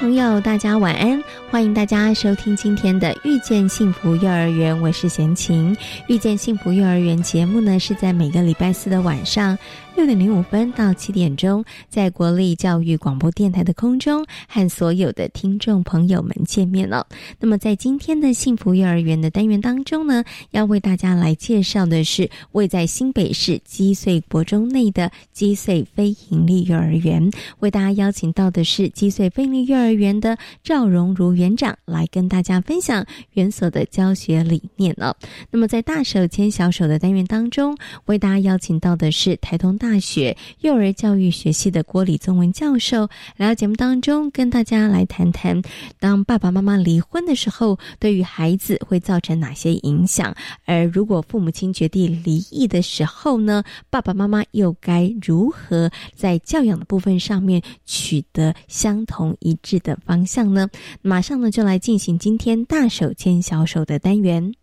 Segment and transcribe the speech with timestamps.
[0.00, 1.22] 朋友，大家晚安！
[1.50, 5.76] 欢迎大家收听今天的《遇见幸福幼儿园》，我是贤琴。
[6.06, 9.58] 《遇见幸福幼儿园》节目呢，是在每个礼拜四的晚上。
[10.00, 17.06] 六点零五分到七点钟，在国立教育广播电台的空中和所有的听众朋友们见面了。
[17.38, 27.30] 那么，在今天的幸福幼儿园的单元当中呢，要为大家来介绍的是位在新北市积穗国中内的积穗非营利幼儿园。
[27.58, 35.14] 为大家邀请到的是积穗非营利幼儿园的赵荣如园长来跟大家分享园所的教学理念了。
[35.50, 39.76] 那么，在大手牵小手的单元当中，为大家邀请到的是台东。
[39.76, 45.60] 大大学幼儿教育学系的郭李宗文教授来到节目当中，跟大家来谈谈，
[45.98, 50.32] 当爸爸妈妈离婚的时候，对于孩子会造成哪些影响？
[50.64, 60.68] 而如果父母亲决定离异的时候呢，爸爸妈妈又该如何在教养的部分上面取得相同一致的方向呢？
[61.02, 64.54] 马上呢，就来进行今天大手牵小手的单元。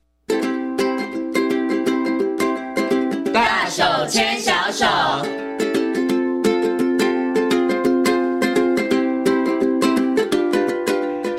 [3.33, 4.39] 大手牵
[4.77, 5.56] 掌。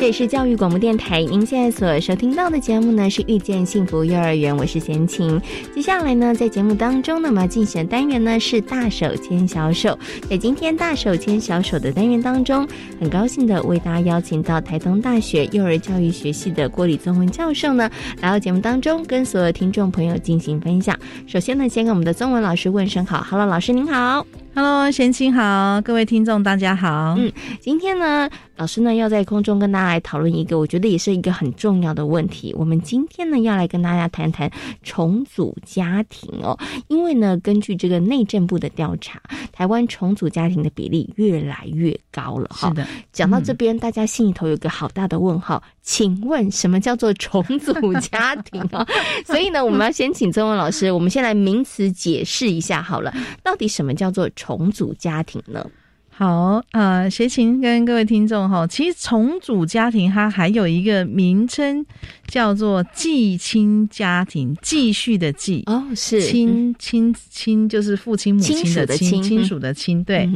[0.08, 5.38] 里是教育广播电台，您现在所收听到的节目呢是遇见幸福幼儿园，我是贤琴。
[5.74, 9.98] 接下来呢，在节目当中呢，我们要进行的单元呢是大手牵小手。
[10.26, 12.66] 在今天大手牵小手的单元当中，
[12.98, 17.90] 很高兴的为大家邀请到台东大学幼儿教育学系的郭李宗文教授呢
[18.22, 20.98] 来到节目当中，跟所有听众朋友进行分享。
[21.26, 24.26] 首先呢，先跟我们的宗文老师问声好，Hello，老师您好
[24.58, 28.28] ，Hello，贤青好，各位听众大家好，嗯，今天呢。
[28.56, 32.52] 老师呢要在空中跟大家来讨论一个，我觉得也是一个很重要的问题。
[32.58, 34.50] 我们今天呢要来跟大家谈谈
[34.82, 36.58] 重组家庭哦，
[36.88, 42.70] 因为呢根据这个内政部的调查，台湾重组家庭的比例越来越高了哈。
[42.70, 48.84] 是的，讲到这边，大家心里头有个好大的问号，请问什么叫做重组家庭啊？
[49.24, 53.14] 所以呢，我们要先请曾文老师，我们先来名词解释一下好了，
[53.44, 55.68] 到底什么叫做重组家庭呢？
[56.10, 61.86] 好，呃，协琴跟各位听众哈，其实重组家庭它还有一个名称
[62.26, 65.62] 叫做继亲家庭，继续的继。
[65.66, 70.28] 哦，是亲亲亲，就是父亲母亲的亲，亲属的亲，对，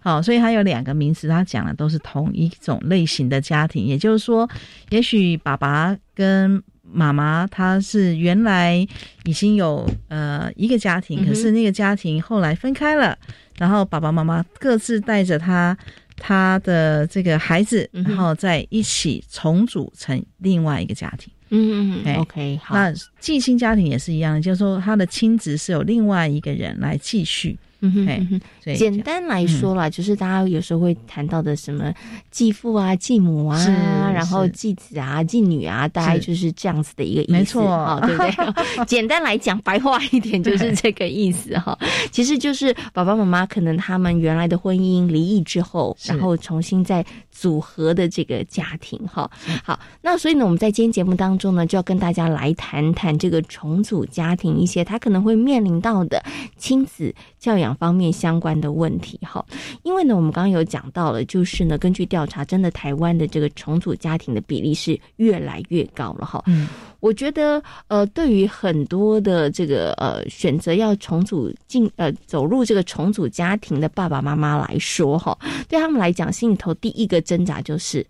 [0.00, 4.50] 好，所以它有两个名词，它讲的都是同一种类型的家庭，也就是说，
[4.90, 8.84] 也许爸爸跟妈妈他是原来
[9.22, 13.16] 已经有呃一个家庭，可是那个家庭后来分开了。
[13.58, 15.76] 然后爸爸妈妈各自带着他
[16.16, 21.32] 他的这个孩子，然后在一起重组成另外一个家庭。
[21.50, 22.74] 嗯嗯嗯，OK，好。
[22.74, 27.58] 那寄亲家庭也是一样，就是说他的亲职是有另外一个人来继续。
[27.80, 28.40] 嗯哼，
[28.74, 31.92] 简单来说啦，就是大家有时候会谈到的什么
[32.30, 38.22] 继父啊、继母啊，然后继子啊、继女啊，大概就是这样子的一个意思哈，对不
[38.82, 38.84] 对？
[38.86, 41.78] 简单来讲，白话一点就是这个意思哈。
[42.10, 49.30] 其实就是爸爸妈妈可能他们原来的婚姻离异之后，然后重新再组合的这个家庭哈。
[49.62, 56.20] 好，那所以呢，我们在今天节目当中呢，就要跟大家来谈谈这个重组家庭一些他可能会面临到的
[56.56, 57.67] 亲子教养。
[57.76, 59.44] 方面相关的问题哈，
[59.82, 66.42] 因为呢，我们刚刚有讲到了，就是呢，根据调查，真的台湾的这个重组家庭的比例是越来越高了哈。
[66.46, 66.68] 嗯，
[67.00, 75.36] 我觉得呃，对于很多的这个呃选择要重组进呃走入这个重组家庭的爸爸妈妈来说哈，
[75.68, 78.06] 对他们来讲，心里头第一个挣扎就是，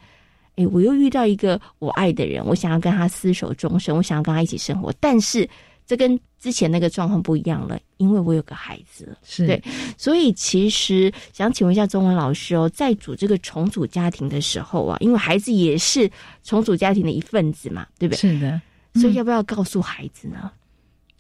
[0.57, 5.49] 哎，我又遇到一个我爱的人，我想要跟他厮守终生，我想要跟他一起生活，但是。
[5.89, 9.63] 这跟之前那个状况不一样了，因为我有个孩子，是对，
[9.97, 16.11] 所以其实想请问一下中文老师哦，在组这个重组家庭的时候啊，因为孩子也是
[16.45, 18.19] 重组家庭的一份子嘛，对不对？
[18.19, 18.61] 是的，
[18.97, 20.53] 所以要不要告诉孩子呢？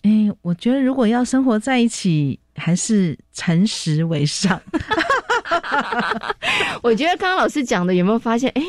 [0.02, 4.60] 哎，我觉得如果要生活在一起，还是诚实为上。
[6.82, 8.50] 我觉得刚刚老师讲的有没有发现？
[8.50, 8.62] 哎，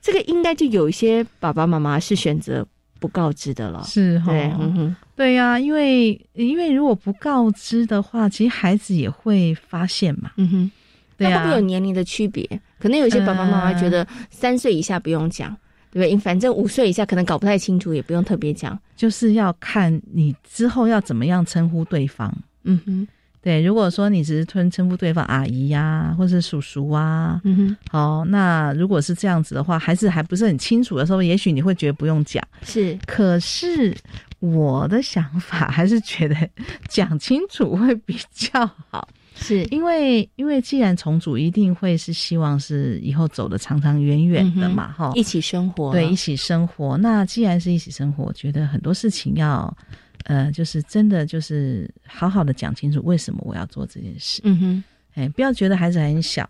[0.00, 2.64] 这个应该就有一些爸爸妈妈是选择。
[3.02, 3.82] 不告知的了。
[3.84, 10.30] 是哈，对，嗯哼，对呀，因为因为如果不告知的话，其实孩子也会发现嘛。
[10.36, 10.70] 嗯哼，
[11.16, 12.48] 对会不会有年龄的区别？
[12.78, 15.50] 可能有些爸爸妈妈觉得三岁以下不用讲，
[15.90, 16.16] 对不对？
[16.18, 18.78] 反正五岁以下可能搞不太清楚，也不用特别讲。
[18.96, 22.32] 就是要看你之后要怎么样称呼对方。
[22.62, 23.08] 嗯哼。
[23.42, 32.40] 对，如果说你只是称称呼对方阿姨呀，或是叔叔啊，嗯哼，好，那如果是这样子的话，还是还不是很清楚的时候，也许你会觉得不用讲。
[32.62, 33.92] 是，可是
[34.38, 36.36] 我的想法还是觉得
[36.88, 46.96] 讲清楚会比较好，是因为因为既然重组，一定会是希望是以后走的长长远远的嘛，哈，一起生活，对，一起生活。
[46.96, 49.76] 那既然是一起生活，我觉得很多事情要。
[50.24, 54.40] 呃，就是真的，就是好好的讲清楚为什么我要做这件事。
[54.44, 54.84] 嗯哼，
[55.14, 56.48] 哎，不要觉得孩子很小，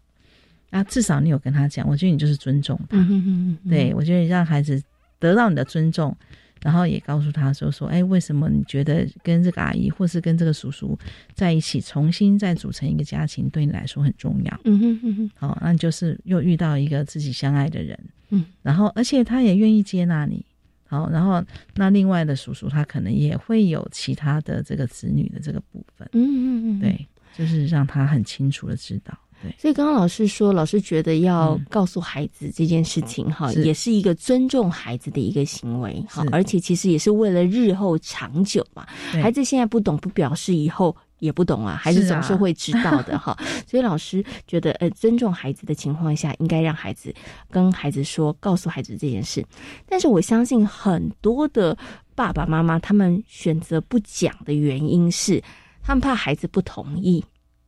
[0.70, 2.96] 啊，至少你有跟他讲，我觉得你就是尊重他。
[2.98, 4.82] 嗯哼哼，对我觉得让孩子
[5.18, 6.16] 得到你的尊重，
[6.60, 10.98] 然后也告诉他说说，哎，为什么你觉得跟这个阿姨或是跟这个叔叔
[11.34, 14.60] 在一起，重新再组成一个家庭，对你来说很重要。
[14.64, 17.98] 嗯哼哼哼，好，那你就是又遇到一个自己相爱的人，
[18.30, 20.44] 嗯，然后而且他也愿意接纳你。
[20.92, 21.42] 好，然后
[21.74, 29.54] 那另外的叔叔他可能也会有其他的这个子女的这个部分，嗯嗯嗯，对，就是让他很清楚的知道，对。
[29.58, 38.86] 所以刚刚老师说，老师觉得要告诉孩子这件事情，哈，也是一个尊重孩子的一个行为，哈，而且其实也是为了日后长久嘛。
[39.12, 40.94] 孩子现在不懂，不表示以后。
[41.22, 43.36] 也不懂啊，孩子总是会知道的哈。
[43.64, 47.14] 所以老师觉得，呃，尊重孩子的情况下，应该让孩子
[47.48, 49.46] 跟孩子说，告诉孩子这件事。
[49.88, 51.78] 但是我相信很多的
[52.16, 55.40] 爸爸妈妈，他们选择不讲的原因是，
[55.80, 57.24] 他们怕孩子不同意。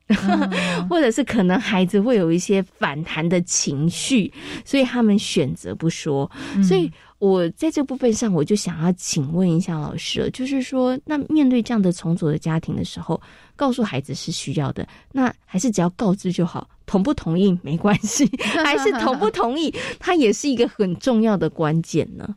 [0.90, 4.30] 或者是可能孩子会有一些反弹的情绪，
[4.62, 6.30] 所以他们选择不说。
[6.62, 6.92] 所以
[7.24, 13.18] 我在这部分上，我就想要请问一下老师，就是说，那面对这样的重组的家庭的时候，
[13.56, 18.30] 告诉孩子是需要的，那还是只要告知就好，同不同意没关系，
[18.62, 22.36] 还是同不同意，它也是一个很重要的关键呢？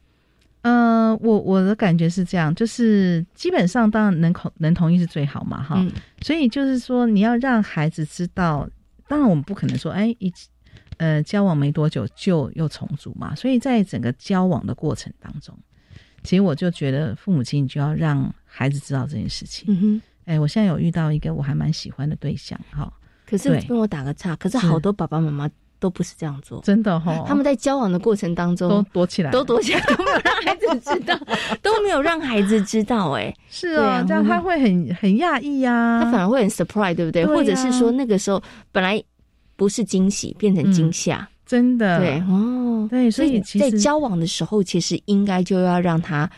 [0.61, 5.85] 嗯，我我的感觉是这样，就是基本上当然能同能同意是最好嘛，哈。
[6.21, 8.65] 所以就是说，你要让孩子知道，
[9.09, 10.31] 当然我们不可能说，哎，一
[10.97, 13.33] 呃交往没多久就又重组嘛。
[13.33, 15.57] 所以在整个交往的过程当中，
[16.23, 19.65] 其实我就觉得父母亲就要让孩子知道这件事情。
[19.69, 22.91] 嗯哼，哎，我现在有遇到一个我还蛮喜欢的对象，哈。
[23.25, 25.49] 可是跟我打个岔，可是好多爸爸妈妈。
[25.79, 27.23] 都不是这样做，真的哈。
[27.27, 31.19] 他们在交往的过程当中都躲起来，都躲起来，都没有让孩子知道，
[31.61, 33.11] 都没有让孩子知道。
[33.11, 37.27] 哎，是啊，这样他会很很讶异呀，他反而会很 surprise，对不对？
[37.27, 38.41] 或者是说那个时候
[38.71, 38.99] 本来
[39.57, 41.99] 不是惊喜，变成惊吓，真的。
[41.99, 46.31] 对哦，对，所以在交往的时候，其实应该就要让他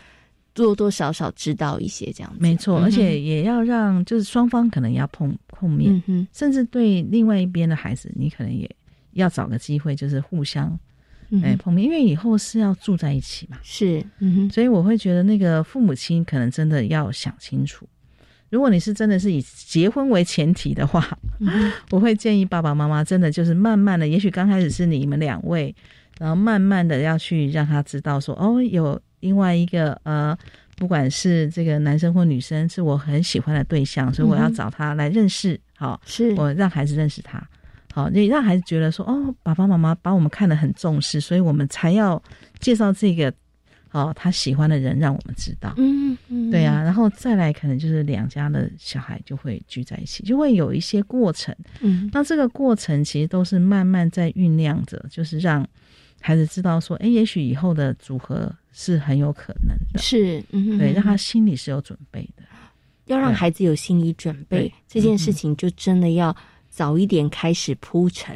[0.52, 2.38] 多多少少知道一些这样子。
[2.40, 6.02] 没错，而且也要让就是双方可能要碰碰面，
[6.32, 8.68] 甚至对另外一边的孩子，你可能也。
[9.14, 10.78] 要找个机会，就是互相
[11.42, 13.58] 哎碰面，因为以后是要住在一起嘛。
[13.60, 14.00] 是，
[14.52, 17.84] 所以我会觉得那个父母亲可能真的要想清楚。
[18.50, 21.06] 如果你是真的是以结婚为前提的话，
[21.90, 25.74] 我会建议爸爸妈妈真的就是慢慢的，也许刚开始是你们两位，
[26.18, 30.36] 然后慢慢的要去让他知道说，哦，有另外一个呃，
[30.76, 35.58] 不管是这个男生或女生，是我很喜欢的对象，所以我要找他来认识。
[35.76, 37.42] 好，是我让孩子认识他。
[37.92, 42.22] 好，你让孩子觉得说，哦，爸爸妈妈把我们看得很重视，所以我们才要
[42.58, 43.32] 介绍这个，
[43.92, 45.74] 哦，他喜欢的人让我们知道。
[45.76, 51.54] 嗯嗯，对啊，然后再来，可能就是两家的小孩就会聚在一起，就会有一些过程。
[51.80, 55.66] 嗯，那这个过程其实都是慢慢在酝酿着，就是让
[56.20, 60.00] 孩子知道说，哎，也许以后的组合是很有可能的。
[60.00, 62.44] 是，嗯，对，让他心里是有准备的，
[63.06, 66.36] 要让孩子有心理准备，这件事情就真的要。
[66.70, 68.34] 早一点开始铺陈，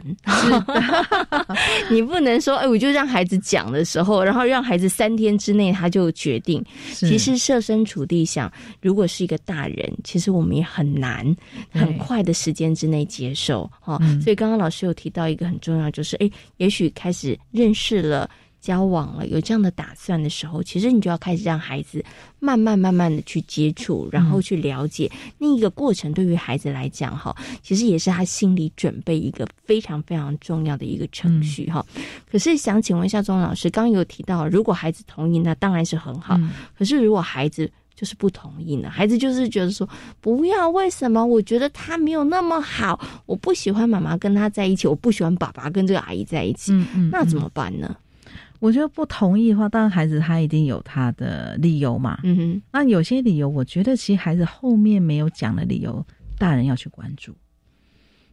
[1.88, 6.62] 你不能说哎，我就让孩子讲的时候，然后让孩子三天之内他就决定。
[6.92, 11.24] 其实设身处地想，如果是一个大人，其实我们也很难
[11.70, 13.98] 很快的时间之内接受哈。
[14.22, 18.28] 所以刚刚老师有提到一个很重要，就是哎，也许开始认识了。
[18.64, 22.02] 交往了，有这样的打算的时候，其实你就要开始让孩子
[22.40, 26.10] 慢慢慢慢的去接触，然后去了解那一个过程。
[26.14, 31.84] 对于孩子来讲，哈，其实也是他心理准备一个非常非常重要的一个程序，哈。
[32.30, 36.40] 可是想请问一下钟老师，刚刚有提到，如果孩子同意，那当然是很好。
[36.78, 38.88] 可是如果孩子就是不同意呢？
[38.88, 39.86] 孩子就是觉得说
[40.20, 41.24] 不要，为什么？
[41.24, 46.72] 我觉得他没有那么好，我不喜欢妈妈跟他在一起，我不喜欢爸爸跟这个阿姨在一起，
[47.12, 47.94] 那怎么办呢？
[48.64, 52.18] 我觉得不同意的话，当然孩子他一定有他的理由嘛。
[52.22, 56.02] 嗯哼，那有些理由，我觉得其实孩子后面没有讲的理由，
[56.38, 57.34] 大人要去关注。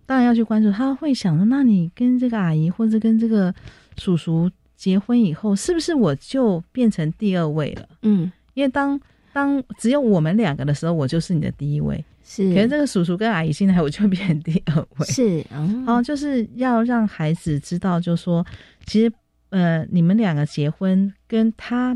[0.05, 3.53] 大人要去关注，他会想说：那你跟这个阿姨或者跟这个
[3.97, 7.89] 叔叔结婚以后，是不是我就变成第二位了？
[8.03, 8.97] 嗯，因为当
[9.33, 12.01] 当只有我们两个的时候，我就是你的第一位。
[12.23, 15.05] 是，可是这个叔叔跟阿姨现在我就变成第二位。
[15.07, 15.45] 是，
[15.85, 18.45] 哦，就是要让孩子知道，就说
[18.85, 19.11] 其实。
[19.51, 21.95] 呃，你们两个结婚，跟他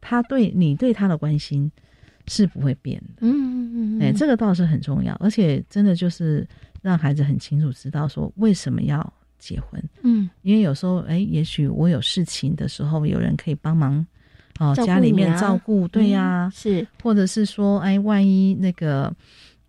[0.00, 1.70] 他对你对他的关心
[2.26, 3.14] 是不会变的。
[3.20, 6.46] 嗯嗯嗯，哎，这个倒是很重要，而且真的就是
[6.80, 9.82] 让孩子很清楚知道说为什么要结婚。
[10.02, 14.06] 嗯，因为有时候，哎，也许我有事情的时候，有人可以帮忙
[14.60, 19.12] 哦，家里面照顾，对呀，是，或者是说，哎，万一那个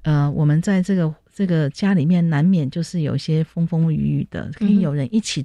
[0.04, 5.44] 呃，我们在这个这个家里面难免就是有一些风风雨雨的，可以有人一起。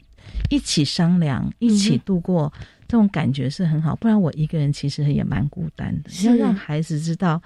[0.49, 2.53] 一起商量，一起度过，
[2.87, 3.95] 这种感觉是很好。
[3.97, 6.11] 不然我一个人其实也蛮孤单的。
[6.25, 7.41] 要让孩子知道，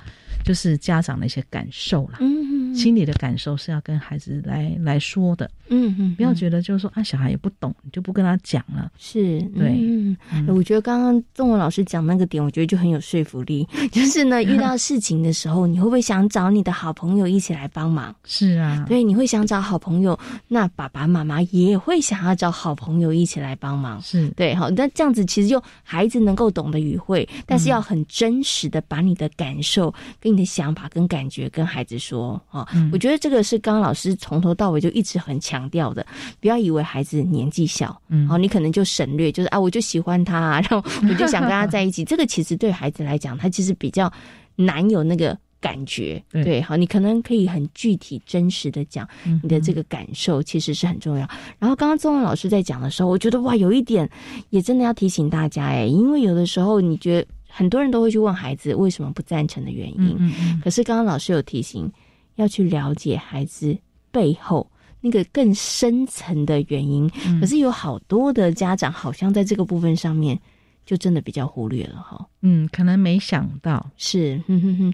[0.45, 5.51] 就是家长的一些感受啦，嗯，心里的感受是要跟孩子来来说的。
[5.75, 8.93] 嗯嗯，不要觉得就是说啊，小孩也不懂，你就不跟他讲了。
[8.99, 10.17] 是对，嗯，
[10.49, 13.67] 我觉得刚刚中文老师讲那个点，我觉得就很有说服力。
[13.91, 18.15] 就是呢，遇到事情的时候，你会不会想找你的好朋友一起来帮忙？
[18.25, 23.99] 是啊，对，你会想找好朋友，那爸爸妈妈也会想要找好朋友一起来帮忙。
[24.03, 32.69] 是对，好，那这样子其实就孩子能够懂得语汇，但是要很真实的把你的感受、跟你的想法、跟感觉跟孩子说啊。
[32.93, 35.69] 我觉得这个是刚刚老师从头到尾就一直很强。
[35.73, 36.07] 调的，
[36.39, 42.05] 不要以为孩子年纪小，嗯，好，你可能就省略，就是啊，我就喜欢他， 然后我就想跟他在一起。
[42.05, 44.13] 这个其实对孩子来讲，他其实比较
[44.55, 49.09] 难有那个感觉，对，好，你可能可以很具体、真实的讲
[49.43, 51.27] 你的这个感受，其实是很重要。
[51.59, 54.07] 然后刚刚宗文老师在讲的时候，我觉得哇，有一点
[54.51, 61.91] 也真的要提醒大家，哎，因为有的时候你觉得很多人都会去问孩子为什么不赞成的原因，嗯嗯，可是刚刚老师有提醒，
[62.37, 63.77] 要去了解孩子
[64.11, 64.67] 背后。
[65.05, 70.39] 那个更深层的原因，可是有好多的家长好像在这个部分上面
[70.87, 72.25] 就真的比较忽略了哈。
[72.41, 73.85] 嗯，可能没想到。
[73.97, 74.41] 是，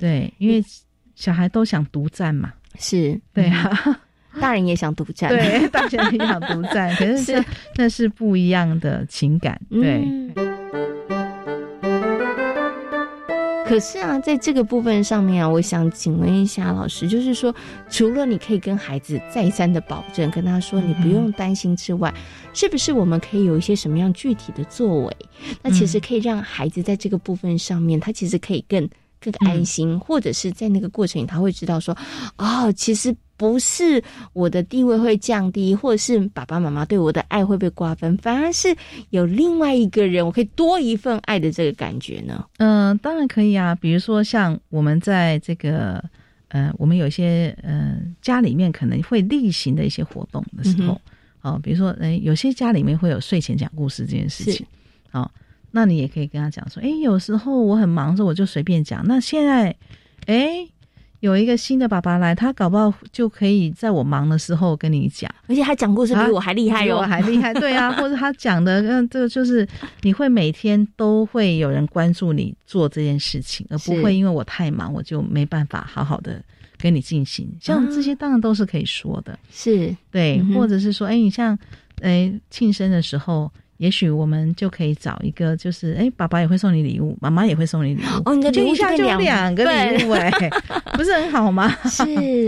[0.00, 0.64] 对，因为
[1.14, 4.00] 小孩都想独占嘛，是对啊，
[4.40, 7.44] 大人也想独占，对，大人也想独占， 可是
[7.76, 10.57] 那是不一样的情感，对。
[13.68, 17.54] 可是啊，在这个部分上面啊，我想请问一下老师，就是说，
[17.90, 22.12] 除了你可以跟孩子再三的保证，跟他说你不用担心之外，
[22.54, 25.16] 是不是我们可以有一些什么样具体的作为？
[25.62, 28.88] 那其实可以让孩子在这个部分上面，他其实可以更
[29.20, 31.96] 更安心，或者是在那个过程里，他会知道说，
[32.38, 33.14] 哦，其实。
[33.38, 34.02] 不是
[34.32, 38.76] 我的地位会降低，或者是爸爸妈妈对我的爱会被瓜分，反而是
[39.10, 42.44] 有另外一个人，我可以多一份爱的这个感觉呢？
[42.58, 43.76] 嗯，当然可以啊。
[43.76, 46.02] 比如说像我们在这个
[46.48, 51.00] 呃，我们有一些呃家里面可能会例行的一些活动的时候，
[51.42, 54.66] 哦，比如说哎，有些家里面会有睡前讲故事这件事情，
[55.12, 55.30] 哦，
[55.70, 59.76] 那你也可以跟他讲说，哎，有时候我很忙的时候我就随便讲，那现在
[60.26, 60.68] 哎。
[61.20, 69.66] 有一个新的爸爸来，他搞不好就可以在我忙的时候跟你讲，而且他讲故事比我还厉害哟，还厉害，对啊， 或者他讲的，嗯，这个就是
[70.02, 76.42] 你会每天都会有人关注你做这件事情，而不会因为我太忙，我就没办法好好的
[76.76, 77.50] 跟你进行。
[77.60, 79.94] 像这些当然都是可以说的，是。
[80.10, 81.58] 对，或者是说，哎，你像，
[82.00, 83.50] 哎，庆生的时候。
[83.78, 88.84] 也许我们就可以找一个，就是哎，爸爸也会送你礼物，妈妈也会送你礼物，哦，你的礼物就
[89.18, 90.30] 两个礼物，哎，
[90.94, 91.74] 不是很好吗？
[91.88, 92.02] 是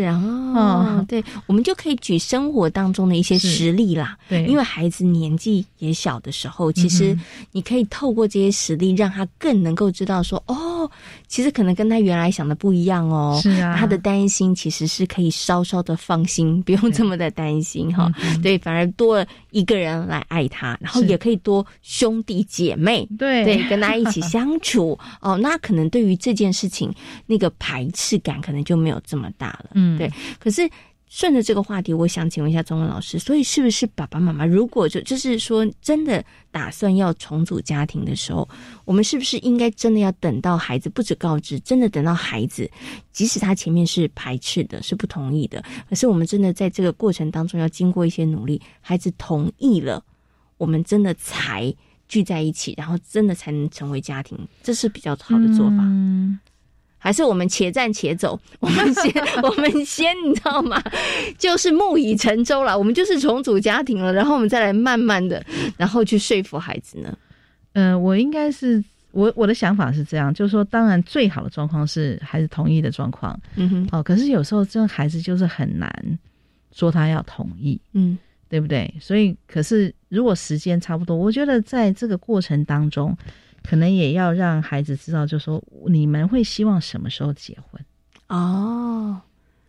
[0.56, 4.18] 哦，对，我们就可以举生活当中的一些实例啦。
[4.28, 7.16] 对，因为孩子年纪也小的时候，其实
[7.52, 10.90] 你可以透过这些实例，让他更能够知道说，哦，
[11.28, 13.38] 其实可能跟他原来想的不一样哦。
[13.40, 18.12] 是啊，他的担心其实是可以稍稍的放心，不用这么的担心哈。
[18.42, 21.19] 对，反而多了一个人来爱他，然后也。
[21.20, 26.92] 可以多兄弟姐妹，对对，跟他一起相处 哦，那可能对于这件事情
[27.26, 30.10] 那个排斥感可能就没有这么大了，嗯，对。
[30.40, 30.68] 可是
[31.12, 38.48] 顺着这个话题，我想请问一下中文老师，所以是不是爸爸妈妈如果就就是说真的打算要重组家庭的时候，
[38.84, 42.70] 我们是不是应该真的要等到孩子不止告知，真的等到孩子，
[43.12, 50.00] 即使他前面是排斥的，是不同意的，可是我们真的在这个过程当中要经过一些努力，孩子同意了。
[50.60, 51.74] 我们真的才
[52.06, 55.76] 聚在一起，然后真的才能成为家庭，这是比较好的做法。
[55.78, 56.38] 嗯，
[56.98, 59.10] 还是我们且战且走， 我们先，
[59.42, 60.82] 我们先，你知道吗？
[61.38, 65.42] 就是木已成舟了，我们就是重组家庭了，然后我们再来慢慢的，
[65.78, 67.16] 然后去说服孩子呢。
[67.72, 75.90] 呃，我应该是我我的想法是这样，就是说，当然最好的状况是孩子同意的状况，嗯哼，哦，可是有时候这孩子就是很难
[76.72, 78.92] 说他要同意，嗯，对不对？
[79.00, 83.16] 所以，可是如果时间差不多，我觉得在这个过程当中，
[83.62, 87.82] 可能也要让孩子知道，就说你们会希望什么时候结婚
[88.28, 89.18] 哦。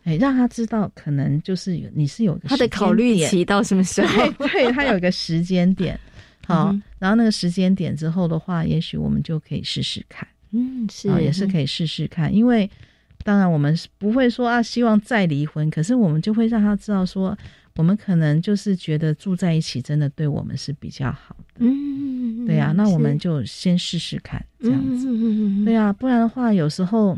[0.04, 4.28] 哎，让他知道，可能就是你是有他的考虑期到什么时候？
[4.48, 6.00] 对他有一个时间点，
[6.48, 10.28] 好，然后那个时间点之后的话，也许我们就可以试试看。
[10.50, 12.34] 嗯，是，也是可以试试看。
[12.34, 12.68] 因为
[13.24, 17.38] 当然我们不会说啊，希望再离婚，可是我们就会让他知道说，
[17.78, 21.66] 我们可能就是觉得住在一起真的对我们是比较好的。
[21.66, 25.08] 嗯，对呀，那我们就先试试看这样子。
[25.10, 27.18] 嗯对呀，不然的话，有时候。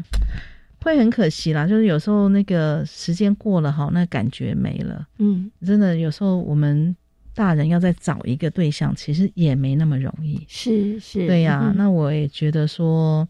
[0.83, 5.07] 会很可惜啦，就是有时候那个时间过了哈，那感觉没了。
[5.17, 6.93] 嗯，真的有时候我们
[7.33, 10.45] 大人要再找一个对象，其实也没那么容易。
[10.45, 11.73] 是是，对呀。
[11.77, 13.25] 那我也觉得说，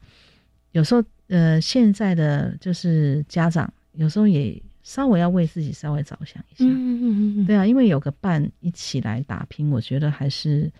[0.71, 6.65] 有时候呃，现在的就是家长有时候也稍微要为自己稍微着想一下。
[6.65, 7.45] 嗯嗯嗯嗯。
[7.45, 10.71] 对啊，因为有个伴一起来打拼，我觉得还是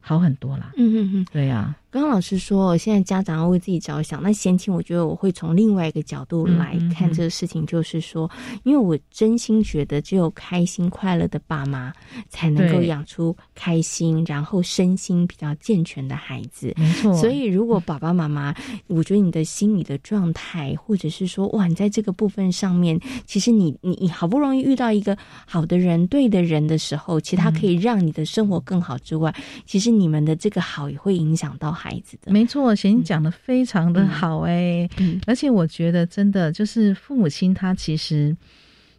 [0.00, 0.72] 好很多啦。
[0.76, 1.76] 嗯嗯嗯，对呀。
[1.90, 4.22] 刚刚老师说，现在家长要为自己着想。
[4.22, 8.30] 那贤青，我觉得我会从另外一个角度来看这个事情，就是说，
[8.62, 11.90] 因为我真心觉得，只有开心快乐的爸妈，
[12.28, 16.74] 才能够养出开心，然后身心比较健全的孩子。
[16.76, 17.14] 没错。
[17.14, 18.54] 所以，如果爸爸妈妈，
[18.86, 25.16] 我觉得你的心理的状态，或者是说，哇，你在这个部分上面，其实你你你好不容易遇到一个
[25.46, 31.77] 好的人、对的人的时候，其实他可以让你的生活更好之外，其实你们的这个好也会影响到。
[31.78, 34.88] 孩子的没错，贤讲的非常的好哎，
[35.26, 38.36] 而且我觉得真的就是父母亲他其实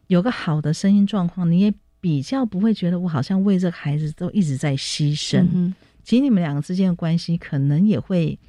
[0.08, 5.46] 有个好的声音状况，你也比较不会觉得我好像为这个孩子都一直在牺牲。
[5.54, 8.40] 嗯其实你们两个之间的关系可能也会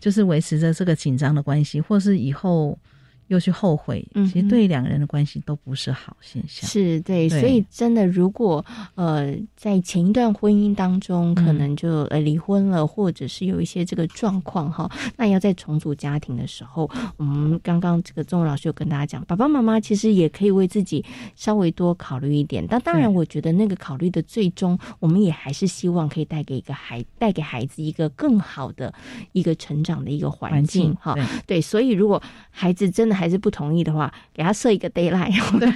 [0.00, 2.78] 就是维持着这个紧张的关系，或是以后。
[3.28, 6.68] 又去后悔，其实对两个人的关系都不是好现象。
[6.68, 8.64] 是对，所以真的，如果
[8.94, 21.04] 呃在前一段婚姻当中，可能就呃离婚了，或者是有一些这个状况哈，那要在重组家庭的时候，我们刚刚这个钟老师有跟大家讲，爸爸妈妈其实也可以为自己
[21.36, 22.66] 稍微多考虑一点。
[22.66, 28.90] 但当然，我觉得那个考虑的最终，我们也还是希望可以带给一个孩带给孩子一个更好的
[29.32, 31.14] 一个成长的一个环境哈。
[31.46, 33.17] 对，所以如果孩子真的。
[33.18, 35.66] 还是不同意的话，给他设一个 d a y l i g h t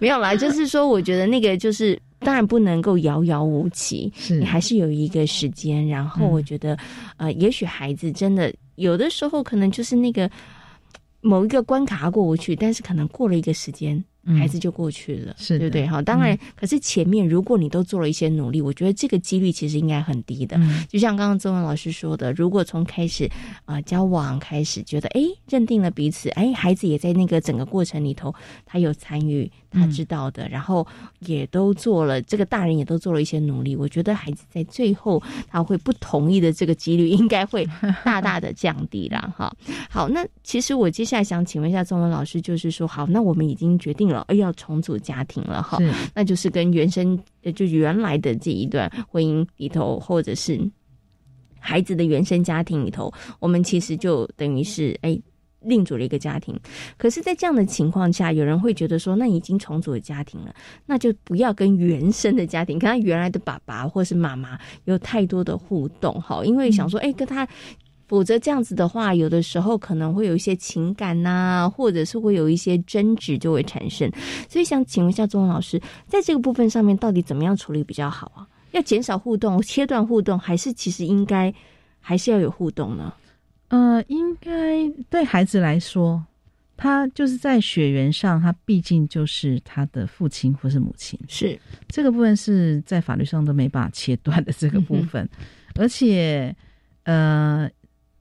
[0.00, 5.86] 没有啦，就是说，我觉得那个就是当然不能够遥遥无期，你还是有一个时间。
[5.86, 6.76] 然后我觉得，
[7.18, 10.30] 呃，也许孩子真的有的时候可能就是那个
[11.20, 14.02] 某一个关卡过不去，但是可能过了一个时间。
[14.38, 15.86] 孩子就过去了，是对不对？
[15.86, 20.58] 哈，当然，可是前面如果你都做了一些努力，我觉得这个几率其实应该很低的。
[20.88, 23.30] 就像刚刚周文老师说的，如果从开始
[23.64, 28.34] 啊交往开始，觉得哎认定了彼此，哎孩子也在那个整个过程里头，
[28.64, 30.84] 他有参与，他知道的，然后
[31.20, 37.64] 也都做了，这个大人也都做了一些努力，我觉得孩子在最后他会不同意的这个几率应该会
[38.04, 39.32] 大大的降低了。
[39.36, 39.54] 哈，
[39.88, 44.15] 好，那其实我接下来想请问一下周文老师，就是说，好，那我们已经决定了。
[44.28, 45.78] 而要重组家庭了哈，
[46.14, 47.18] 那就是跟原生
[47.54, 50.60] 就原来的这一段婚姻里头，或者是
[51.58, 55.18] 孩子的原生家庭里头，我们其实就等于是哎
[55.60, 56.58] 另组了一个家庭。
[56.96, 60.54] 可是，在这样的情况下，有人会觉得说，那已经重组了家庭了，
[60.86, 67.46] 那就不要跟原生的家庭，跟他原来的爸爸或是妈妈有太多的互动哈，因为想说，哎，跟他。
[68.08, 74.08] 否则这样子的话，有的时候可能会有一些情感呐，或者是会有一些争执就会产生。
[74.48, 78.46] 所以想请问一下钟文老师，在这个部分上面，到底怎么样处理比较好啊？
[78.70, 81.52] 要减少互动、切断互动，还是其实应该
[82.00, 83.12] 还是要有互动呢？
[83.68, 86.24] 呃，应该对孩子来说，
[86.76, 95.28] 他就是在血缘上，他毕竟就是他的父亲或是母亲，是这个部分是在法律上都没办法切断的这个部分，
[95.74, 96.54] 而且
[97.02, 97.68] 呃。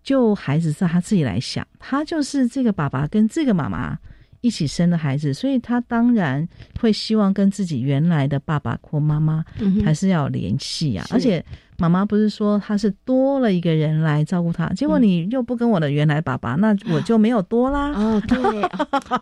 [0.06, 3.98] 就孩子是他自己来想，他就是这个爸爸跟这个妈妈
[4.42, 6.48] 一起生的孩子，所以他当然
[6.80, 9.44] 会希望跟自己原来的爸爸或妈妈
[9.84, 11.08] 还是要联系啊。
[11.10, 11.44] 而且
[11.80, 17.92] 妈妈不是说他是多了一个人来照顾他，结果你又不跟我的原来爸爸，那我就没有多啦。
[17.94, 18.38] 哦，对，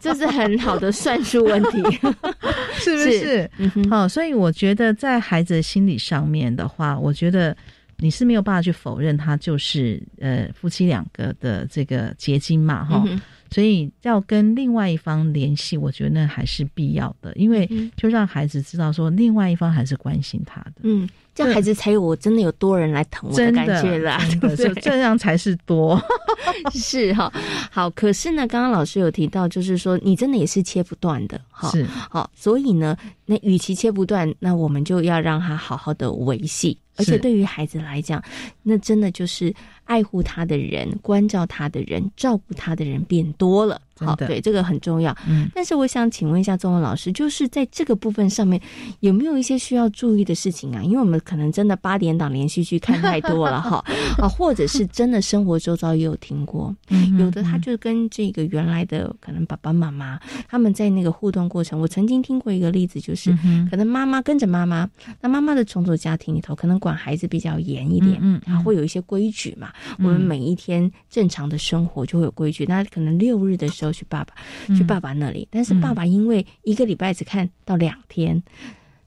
[0.02, 1.82] 这是很好的算术问题，
[2.76, 3.50] 是不是？
[3.89, 7.56] 好，所以我觉得在孩子心理上面的话，我觉得。
[8.04, 13.02] 你是没有办法去否认他就是呃夫妻两个的这个结晶嘛哈，
[13.50, 20.82] 所以要跟另外一方联系，我觉得那还是必要的，因为就让孩子知道说另外一方还是关心他的。
[20.82, 26.00] 嗯，这样孩子才有我真的有多人来疼我的感觉啦，对，这样才是多，
[26.74, 27.32] 是哈。
[27.72, 36.78] 好，可是呢，刚刚老师有提到，就是说你真的也是切不断的，哈，是好，所以呢，那与其切不断，那我们就要让他好好的维系。
[36.96, 38.24] 而且对于孩子来讲，
[38.62, 39.52] 那真的就是
[39.86, 43.82] 爱护他的人、关照他的人、照顾他的人变多了。
[43.99, 45.15] 好，对，这个很重要。
[45.27, 48.60] 嗯，但是我想请问一下钟文老师，就是在这个部分上面
[49.01, 50.82] 有没有一些需要注意的事情啊？
[50.82, 53.84] 因为我们可能真的八点档连续剧看太多了哈。
[54.17, 56.75] 啊，或者是真的生活周遭也有听过，
[57.19, 63.32] 有的他就跟这个原来的可能爸爸妈妈他们在那个互动过程，我曾经听过一个例子，就是
[63.69, 64.89] 可能妈妈跟着妈妈，
[65.21, 73.83] 那妈妈的重组家庭里头可能管孩子比较严一点，嗯，会有一些规矩嘛，我们每一天正常的生活就会有规矩，那可能六日的时候。
[73.91, 74.34] 去爸爸，
[74.76, 75.48] 去爸爸那里。
[75.52, 78.41] 但是爸爸因为一个礼拜只看到两天，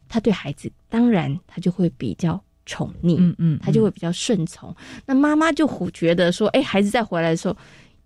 [0.09, 4.75] 他对孩子当然他就会比较宠溺，嗯嗯，他就会比较顺从。
[5.07, 7.57] 那妈妈就觉得说，哎，孩子再回来的时候。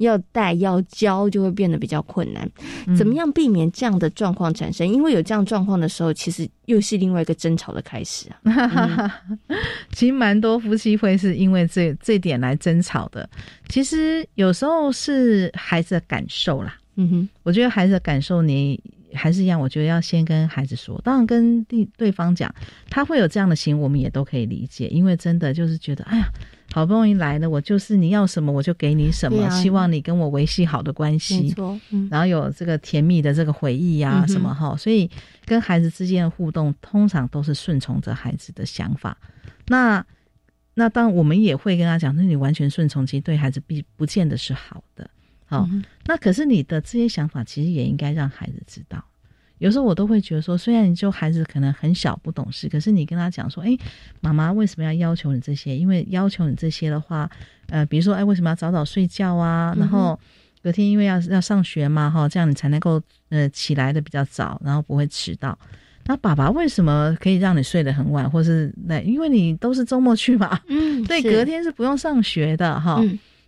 [0.01, 2.51] 要带要教就会变得比较困难，
[2.97, 4.89] 怎么样避免这样的状况产生？
[4.89, 9.23] 因为有这样状况的时候，其实又是另外一个争吵的开始啊。
[9.93, 13.29] 其实蛮多夫妻会是因为这这点来争吵的。
[13.69, 16.79] 其实有时候是孩子的感受啦。
[16.97, 18.83] 嗯哼，我觉得孩子的感受你
[19.13, 22.53] 还是一样，我觉得要先跟孩子说，当然跟对对方讲，
[22.89, 26.27] 他会有这样的行为，我们也都可以理解，因为真的就是觉得，哎呀。
[26.73, 31.55] 好不容易来了，我就是你要什么我就给你什么，希望你跟我维系好的关系，
[32.11, 35.11] 然后有这个甜蜜的这个回忆呀什么哈，所以
[35.45, 39.17] 跟孩子之间的互动通常都是顺从着孩子的想法。
[39.67, 40.05] 那
[40.75, 45.11] 那当我们也会跟他讲，那你完全顺从，其实对孩子并不见得是好的。
[45.47, 45.69] 好，
[46.07, 49.05] 那可是你的这些想法，其实也应该让孩子知道。
[49.61, 53.77] 有时候我都会觉得说，虽然你就孩子可能很小不懂事，可是你跟他讲说，哎，
[54.21, 55.77] 妈妈为什么要要求你这些？
[55.77, 57.31] 因为要求你这些的话，
[57.69, 59.75] 呃，比如说，哎，为什么要早早睡觉啊？
[59.79, 60.19] 然后
[60.63, 65.57] 隔天因为要要上学嘛，哈，这样你才能够呃起来的比较早，然后不会迟到。
[66.07, 72.99] 那爸爸为什么可以让你睡得很晚，或是那因为你都是周末去嘛，嗯， 对，隔天是不用上学的哈，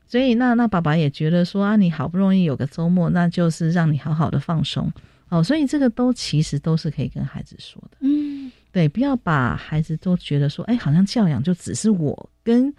[0.07, 4.93] 所以那那爸爸也觉得说啊，你好不容易有个周末，那就是让你好好的放松。
[5.33, 12.71] 哦，所以这个都其实都是可以跟孩子说的，嗯，对，不要把孩子都觉得说，哎，好像教养就只是我跟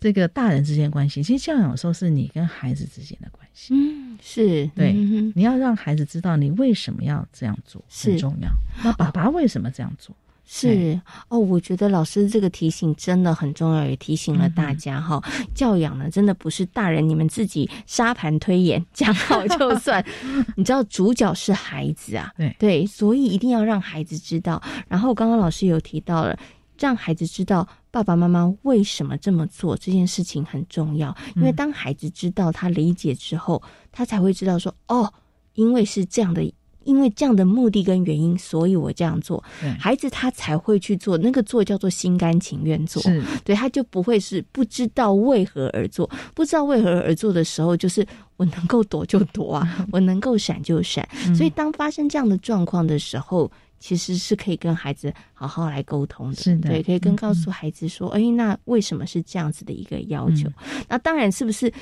[0.00, 4.66] 这个大人之间关系，其实教养有时候是你跟孩子之间的关系，嗯，是。
[4.74, 4.94] 对，
[5.34, 8.48] 你要让孩子知道你为什么要这样做很重要，
[8.82, 10.16] 那爸爸为什么这样做？
[10.52, 15.22] 是哦，我觉得老师这个提醒真的很重要，也提醒了大家哈。
[15.54, 20.04] 教养呢，真的不是大人你们自己沙盘推演讲好就算，
[20.56, 24.60] 你知道主角是孩子啊，对对，所以一定要让孩子知道。
[24.88, 26.36] 然后刚刚老师有提到了，
[26.76, 35.14] 让孩子知道爸爸妈妈为什么这么做这件事情很重要，因为当孩子知道他理解之后，他才会知道说哦，
[35.54, 36.52] 因为是这样的。
[36.84, 39.42] 因为这样的目的跟原因，所以我这样做，
[39.78, 41.18] 孩子他才会去做。
[41.18, 43.02] 那个做叫做心甘情愿做，
[43.44, 46.08] 对，他就不会是不知道为何而做。
[46.34, 51.06] 不知道为何而做的时候，就是我能够躲就躲啊， 我能够闪就闪。
[51.36, 60.48] 所以当发生这样的状况的时候，其实是可以跟孩子好好来沟通的，对，可以跟告诉孩子说：“哎，那为什么是这样子的一个要求？
[60.88, 61.72] 那当然是不是？”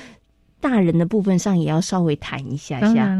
[0.61, 3.15] 大人的部分上也要稍微谈一下下，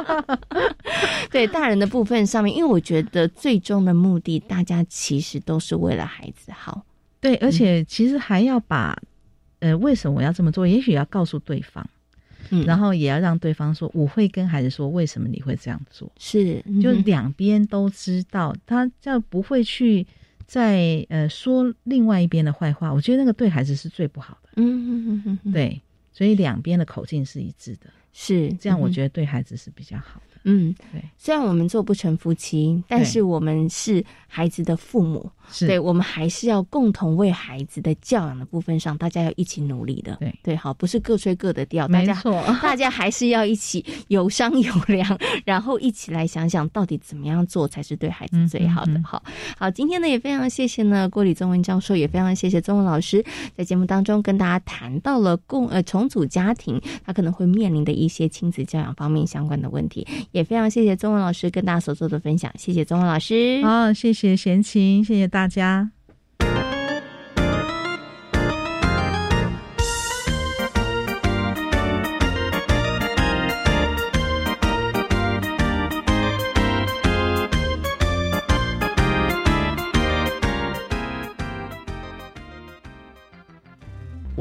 [1.30, 6.84] 对大人的部分上面，因为我觉得最终的目的，大家其实都是为了孩子好。
[7.20, 8.96] 对，而且其实还要把，
[9.60, 10.66] 呃，为什么我要这么做？
[10.66, 11.86] 也许要告诉对方，
[12.50, 16.10] 嗯，然后也要让对方说，我会跟孩子说，为什么你会这样做？
[16.18, 20.06] 是，就两边都知道，他这样不会去
[20.46, 22.92] 在呃说另外一边的坏话。
[22.92, 24.50] 我觉得那个对孩子是最不好的。
[24.56, 25.80] 嗯嗯嗯，对。
[26.14, 30.33] 所以两边的口径是一致的，是这样，我觉得对孩子是比较好的。
[30.44, 31.02] 嗯，对。
[31.18, 35.30] 虽然我们做不成夫妻，但是我们是孩子的父母。
[35.60, 40.16] 对，我们还是要共同为孩子的教养的部分上，大家要一起努力的。
[40.16, 49.00] 对对，好，不是各吹各的调，没错， 大家还是要一起有商有量，然后一起来想想到底怎么样做才是对孩子最好的。
[49.04, 49.22] 好
[49.58, 53.22] 好，今天呢也非常谢谢呢郭李宗文教授，也非常谢谢宗文老师
[53.54, 63.62] 在节目当中跟大家谈到了共呃重组家庭他可能会面临的一些亲子教养方面相关的问题，也非常谢谢宗文老师跟大家所做的分享，谢谢宗文老师。
[63.62, 65.28] 哦，谢谢贤琴，谢谢。
[65.28, 65.93] 大家。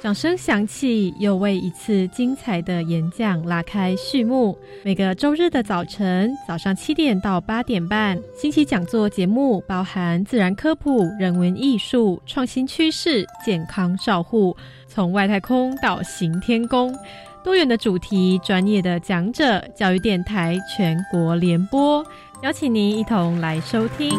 [0.00, 4.56] 掌声响起，又为一次精彩的演讲拉开序幕。
[4.84, 16.96] 每个周日的早晨，早上七点到八点半，星期讲座节目包含自然科普、人文艺术、创新趋势、健康照护，从外太空到行天宫，
[17.42, 22.02] 多元的主题，专业的讲者，教育电台全国联播，
[22.42, 24.16] 邀请您一同来收听。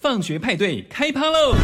[0.00, 1.56] 放学派对开趴喽！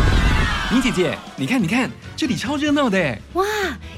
[0.73, 3.17] 林姐姐，你看，你看，这里超热闹的！
[3.35, 3.45] 哇，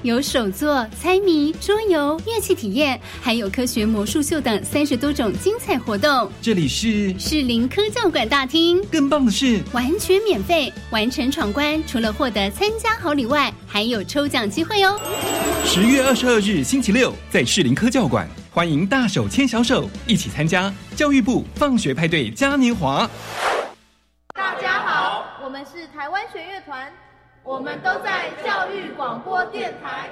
[0.03, 6.31] 有手作、猜谜、桌游、乐器体验，还有科学魔术秀等三十多种精彩活动。
[6.43, 8.85] 这里是士林科教馆大厅。
[8.93, 15.01] 更棒的是，完全免费，完成闯关，除了获得参加好礼外，还有抽奖机会哦！
[15.65, 23.09] 十月二十二日星期六，在士林科教馆，欢迎大手牵小手，一起参加教育部放学派对嘉年华。
[25.97, 26.93] 台湾学乐团，
[27.43, 30.11] 我们都在教育广播电台。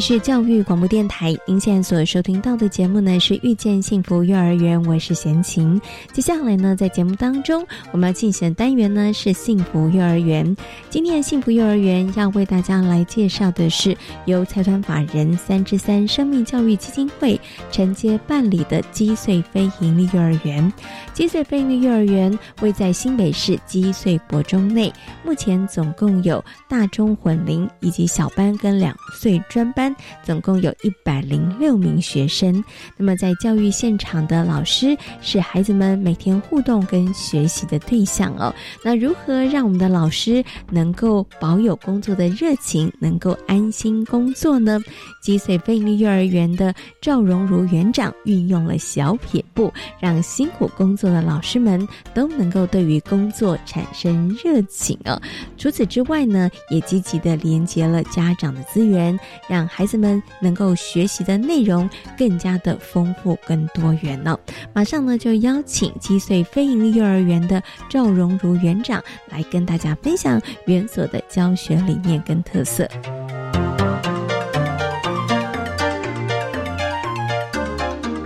[0.00, 5.78] 是教育广播电台，您现在所收听到的节目呢是遇见幸福幼儿园，我是贤琴。
[6.10, 10.56] 接下来呢，在节目当中，我们要进行的单元呢是幸福幼儿园。
[10.88, 17.38] 今天幸福幼儿园要为大家来介绍的是由财团法人三之三生命教育基金会
[17.70, 20.72] 承接办理的基穗非营利幼儿园。
[21.12, 24.90] 基穗非营利幼儿园位在新北市基穗国中内，
[25.22, 29.89] 目前总共有大中混龄以及小班跟两岁专班。
[30.22, 32.62] 总共有一百零六名学生。
[32.96, 38.54] 那么，在教育现场的老师是孩子们每天互动跟学习的对象哦。
[38.84, 44.80] 那如何让我们的老师能够保有工作的热情，能够安心工作呢？
[45.22, 55.20] 积穗飞利幼儿园的赵荣如园长运用了小撇步，让辛苦工作的老师们都能够对于工作产生热情哦。
[55.58, 61.88] 除此之外呢，也积极的连接了家长的资源，让孩孩子们能够学习的内容
[62.18, 64.38] 更加的丰富跟多元呢。
[64.74, 72.86] 马上呢，就邀请击碎非营利幼儿园的赵荣如园长来跟大家分享园所的教学理念跟特色。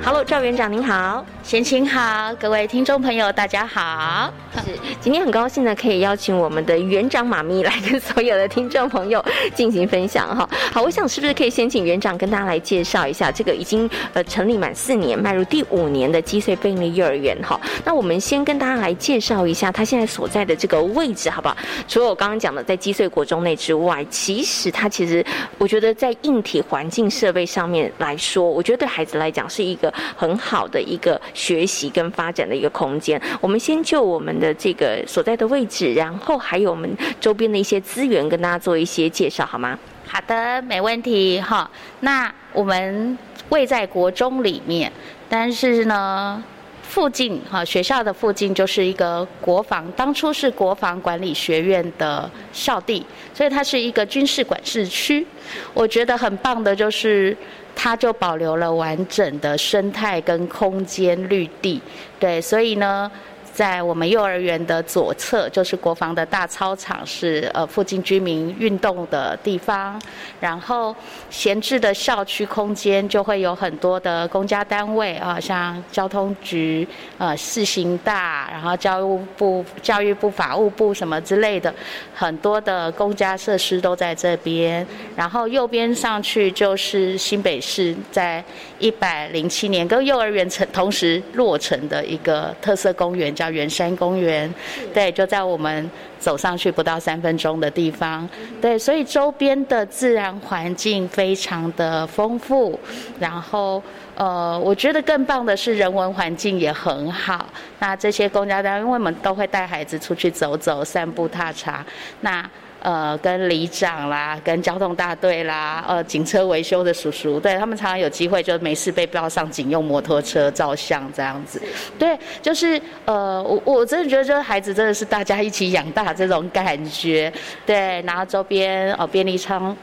[0.03, 4.33] Hello，赵园长您好，贤琴好，各位听众朋友大家好。
[4.64, 9.22] 是，今天很高兴呢，可以邀请我们的园长妈咪来跟所有的听众朋友
[9.54, 10.48] 进行分享哈。
[10.72, 17.61] 好，我想是不是可以先请园长跟大家来介绍一下这个已经呃成立满四年、迈入第五年的积穗贝利幼儿园哈？
[17.85, 21.57] 那我们先跟大家来介绍一下他现在所在的这个位置好不好？
[21.87, 25.24] 除了我刚刚讲的在积穗国中内之外，其实它其实
[25.59, 29.92] 我觉得在硬体环境设备上面来说，我觉得对孩子来讲是一个。
[30.16, 33.20] 很好的一个学习跟发展的一个空间。
[33.40, 36.88] 我们先就我们的这个所在的位置，然后还有我们
[37.20, 39.79] 周边的一些资源，跟大家做一些介绍，好吗？
[40.07, 41.68] 好的，没问题哈。
[42.01, 43.18] 那我们
[43.49, 44.90] 位在国中里面，
[45.29, 46.42] 但是呢，
[46.83, 55.27] 附近哈学校的附近就是一个国防，当初是国防管理学院的校地，所以它是一个军事管制区。
[55.73, 57.37] 我觉得很棒的就是。
[57.76, 61.80] 它就保留了完整的生态跟空间绿地，
[62.18, 63.10] 对，所以呢，
[63.55, 70.01] 在我们幼儿园的左侧，就是国防的大操场，是呃附近居民运动的地方。
[70.40, 70.95] 然后
[71.31, 76.87] 闲置的校区空间就会有很多的公家单位啊，像交通局、
[77.17, 81.73] 呃市行大，然后教育部、教育部、法务部什么之类的，
[82.12, 84.85] 很多的公家设施都在这边。
[85.14, 88.43] 然后右边上去就是新北市在
[88.81, 94.52] 一百零七年跟幼儿园成同时落成的一个特色公园，叫圆山公园。
[94.92, 98.28] 对，就在我们走上去不到三分钟的地方。
[98.61, 102.78] 对，所以周边的自然环境非常的丰富。
[103.18, 103.83] 然后，
[104.14, 107.46] 呃，我觉得更棒的是人文环境也很好。
[107.78, 111.85] 那这些公交单位，因为我们都会带孩子出去走走、散步、踏查。
[112.20, 112.48] 那
[112.85, 121.61] 呃，跟里长啦，跟交通大队啦，呃，警车维修的叔叔，对他们常常有机会就没事被标上警用摩托车照相这样子。
[121.99, 127.33] 对，就是呃，我我真的觉得，就是孩子真的是大家一起养大这种感觉。
[127.64, 129.75] 对，然后周边哦，便利商。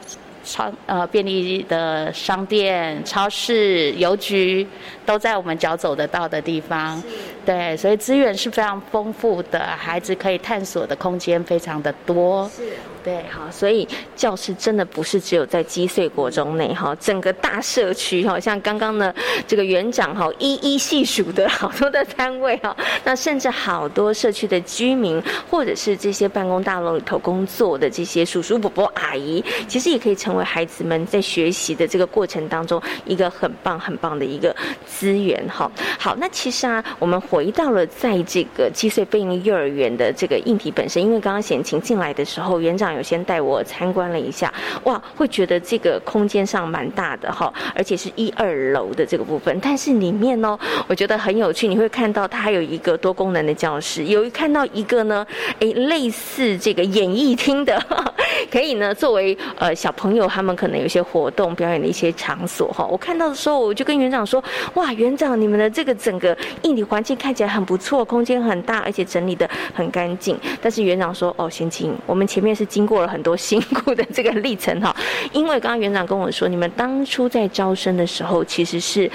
[0.44, 4.68] 超呃便利的商店、超市、邮局
[5.12, 7.04] 都在我们脚走得到的地方，
[7.45, 12.50] 对，所以资源是非常丰富的，孩子可以探索的空间非常的多。
[12.56, 12.63] 是。
[13.04, 19.12] 对，好，所以教室真的不是只有在基穗国中内哈，整个大社区哈，像刚刚呢
[19.47, 25.19] 这个园长哈一一细数的好多的单位哈，那甚至好多社区的居民
[25.50, 34.56] 或者是这些办公大楼里头工作的这些叔叔伯伯阿姨，其实也可以成为孩子们在学习的这个过程当中一个很棒很棒的一个
[35.02, 35.72] 资源哈。
[35.98, 42.92] 好，那其实啊，我们回到了在这个积穗贝尼幼儿园的这个硬体本身，因为刚刚显晴进来的时候，园长。
[42.92, 55.26] 有先带我参观了一下，哇，会觉得这个空间上蛮大的哈，而且是一二楼的这个部分，但是里面呢，我觉得很有趣，你会看到它还有一个多功能的教室，有一看到一个呢，
[55.62, 57.82] 哎，类似这个演艺厅的，
[58.52, 62.86] 可以呢作为呃小朋友他们可能有些活动表演的一些场所哈。
[62.86, 70.38] 我看到的时候，我就跟园长说，哇，哇园长，你们的这个整个硬体环境看起来很不错，空间很大，而且整理的很干净。
[70.62, 72.91] 但是园长说，哦，先请我们前面是经。
[72.91, 74.94] 过了很多辛苦的这个历程哈，
[75.32, 79.10] 因为刚刚园长跟我说，你们当初在招生的时候，其实是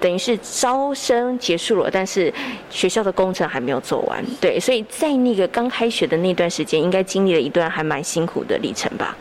[0.00, 2.34] 等于是招生结束了，但是
[2.68, 9.16] 学校的工程还没有做完，对，所以在那个刚开学的那段时间，应该经历了一段还蛮辛苦的历程吧。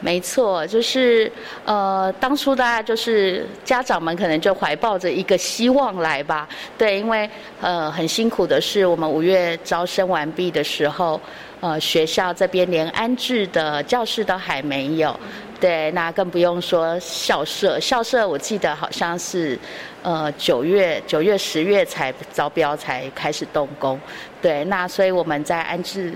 [0.00, 1.30] 没错，就是
[1.64, 7.28] 呃，当初大家就是家长们可能就怀抱着一个希望来吧，对，因为
[7.60, 11.20] 呃很辛苦的是，我们五月招生完毕的时候。
[11.60, 15.18] 呃，学校这边连安置的教室都还没有，
[15.58, 17.80] 对，那更不用说校舍。
[17.80, 19.58] 校舍我记得好像是，
[20.04, 23.98] 呃，九月、九月、十月才招标才开始动工，
[24.40, 26.14] 对，那所以我们在安置，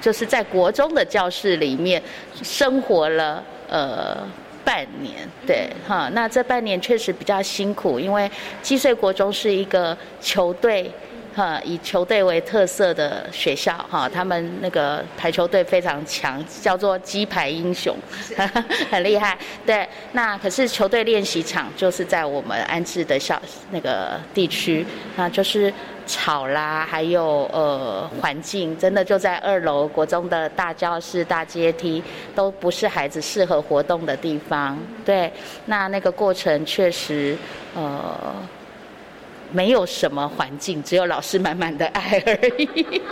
[0.00, 2.02] 就是在国中的教室里面
[2.42, 4.16] 生活了呃
[4.64, 8.30] 半年，对，哈，那这半年确实比较辛苦，因为
[8.62, 10.90] 七岁国中是一个球队。
[11.34, 17.96] 哈，以球队为特色的学校，哈，他们那个排球队非常强，叫做鸡排英雄，
[18.90, 19.38] 很厉害。
[19.64, 23.40] 对，那可是球队练习场就是在我们安置的校
[23.70, 24.84] 那个地区，
[25.16, 25.72] 那就是
[26.06, 32.02] 草啦，还有呃环境，真的就在二楼国中的大教室、大阶梯，
[32.34, 34.76] 都不是孩子适合活动的地方。
[35.04, 35.32] 对，
[35.66, 37.36] 那那个过程确实，
[37.76, 38.34] 呃。
[39.52, 42.66] 没有什么环境，只有老师满满的爱而已。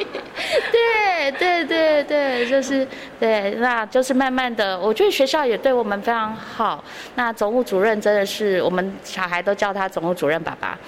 [0.72, 2.86] 对对对对，就是
[3.18, 6.82] 对，那就是慢慢的，我觉得学校也对我们非常好。
[7.14, 10.78] 那总务主任真的是，我们小孩都叫他总务主任爸爸。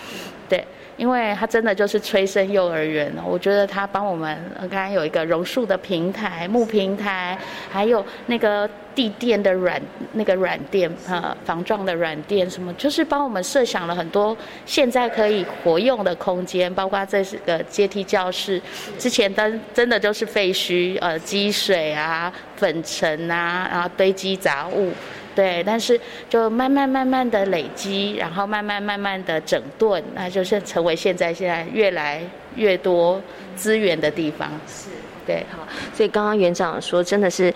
[0.49, 0.65] 对。
[1.01, 7.39] 因为他真的就是催生幼儿园我觉得他帮我们刚刚有一个榕树的平台、木平台，
[7.71, 9.81] 还有那个地垫的软
[10.13, 14.37] 那个软垫啊，防撞的软垫什么，就是帮我们设想了很多
[14.67, 18.61] 现在可以活用的空间，包括这是个阶梯教室，
[18.99, 24.93] 之前真真的就是废墟呃积水啊、粉尘啊，然后堆积杂物。
[25.35, 32.23] 对，但是就慢慢慢慢的累积，然后慢慢慢慢的整顿，那就是成为现在现在越来
[32.57, 33.21] 越多
[33.57, 34.51] 资源的地方。
[34.67, 34.91] 是，
[35.27, 35.67] 对，好。
[35.95, 37.53] 所以刚刚园长说，真的是。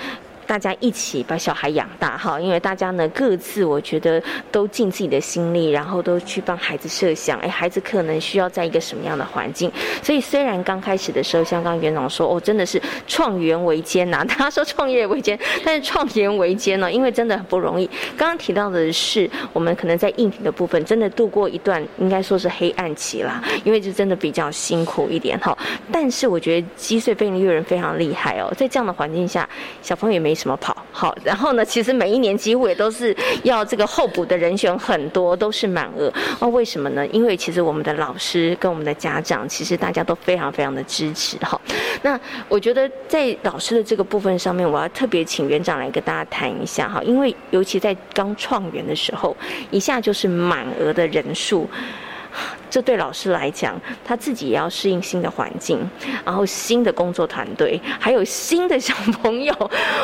[0.47, 9.71] 大家一起把小孩养大哈，因为大家呢各自我觉得都尽自己的心力，然后都去帮孩子设想，哎，孩子可能需要在一个什么样的环境。
[10.03, 17.87] 所以虽然刚开始的时候，像刚园长说，哦，真的是创园维艰呐， 他说创业维艰，但是创园维艰呢，因为真的很不容易。
[18.17, 25.57] 刚刚提到的是，我们可能在硬体的部分真的度过一段应该说是黑暗期啦，因为就真的比较辛苦一点哈。
[25.91, 29.49] 但是我觉得击碎飞行幼儿园非常厉害哦，在这样的环境下，
[29.83, 36.13] 小朋友也没什么跑好，然后呢，其实每一年几乎也都是要这个候补的人选很多，都是满额。
[36.41, 37.07] 那为什么呢？
[37.09, 41.61] 因为其实我们的老师跟我们的家长，其实大家都非常非常的支持哈。
[42.03, 42.19] 那
[42.49, 49.37] 我觉得在老师的这个部分上面，我要特别请园长来跟大家谈一下哈，因为尤其在刚创园的时候，
[49.71, 51.69] 一下就是满额的人数。
[52.75, 55.89] 这对老师来讲，他自己也要适应新的环境，
[56.25, 59.55] 然后新的工作团队，还有新的小朋友。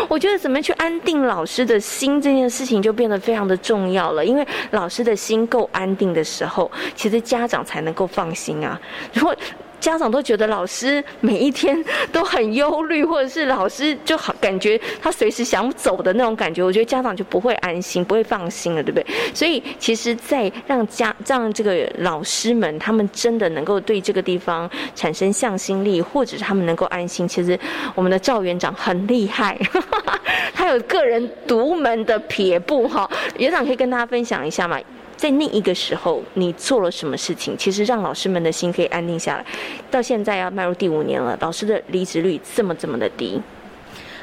[0.08, 4.24] 我觉得怎么去安定老师的心这件事情，就变得非常的重要了。
[4.24, 8.80] 因为老师的心够安定的时候，其实家长才能够放心啊。
[9.14, 9.34] 如果
[9.80, 19.06] 家长都觉得老师每一天都很忧虑，或者是老师就好感觉他随时想走的那种感觉，我觉得家长就不会安心，不会放心了，对不对？
[19.34, 27.58] 所以其实，在让家让这个老师们他们真的能够对这个地方产生向心力，或者是他们能够安心，其实
[27.94, 29.58] 我们的赵园长很厉害，
[30.52, 33.10] 他有个人独门的撇步哈。
[33.38, 34.78] 园长可以跟大家分享一下吗？
[35.20, 37.54] 在那一个时候，你做了什么事情？
[37.58, 39.44] 其实让老师们的心可以安定下来。
[39.90, 43.38] 到现在要迈入第五年了，老师的离职率这么这么的低。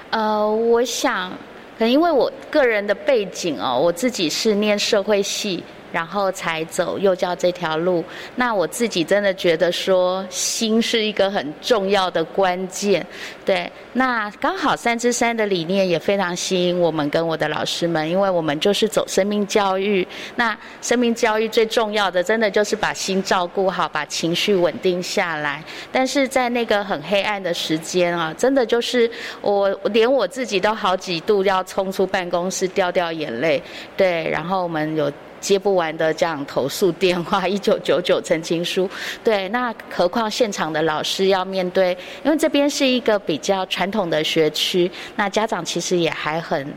[0.09, 1.29] 呃，我想，
[1.77, 5.63] 可能因为我个人的背景哦，我自己是念社会系。
[5.91, 8.03] 然后才走幼教这条路。
[8.35, 13.05] 那我自己真的觉得说，心是一个很重要的关键。
[13.45, 20.05] 对，那刚好三之三的理念也非常吸引我们跟我的老师们，因为我们就是走生命教育。
[20.35, 25.63] 那生命教育最重要的，真的就是把心照顾好，把情绪稳定下来。
[25.91, 29.09] 但是在那个很黑暗的时间啊，真的就是
[29.41, 33.61] 我连我自己都好几度要冲出办公室掉掉眼泪。
[33.95, 35.11] 对，然后我们有。
[35.39, 38.89] 接不完的这样投诉电话， 一九九九澄清书，
[39.23, 46.67] 对，那何况现场的老师要面对，因为这边是一个比较传统的学区，那家长其实也还很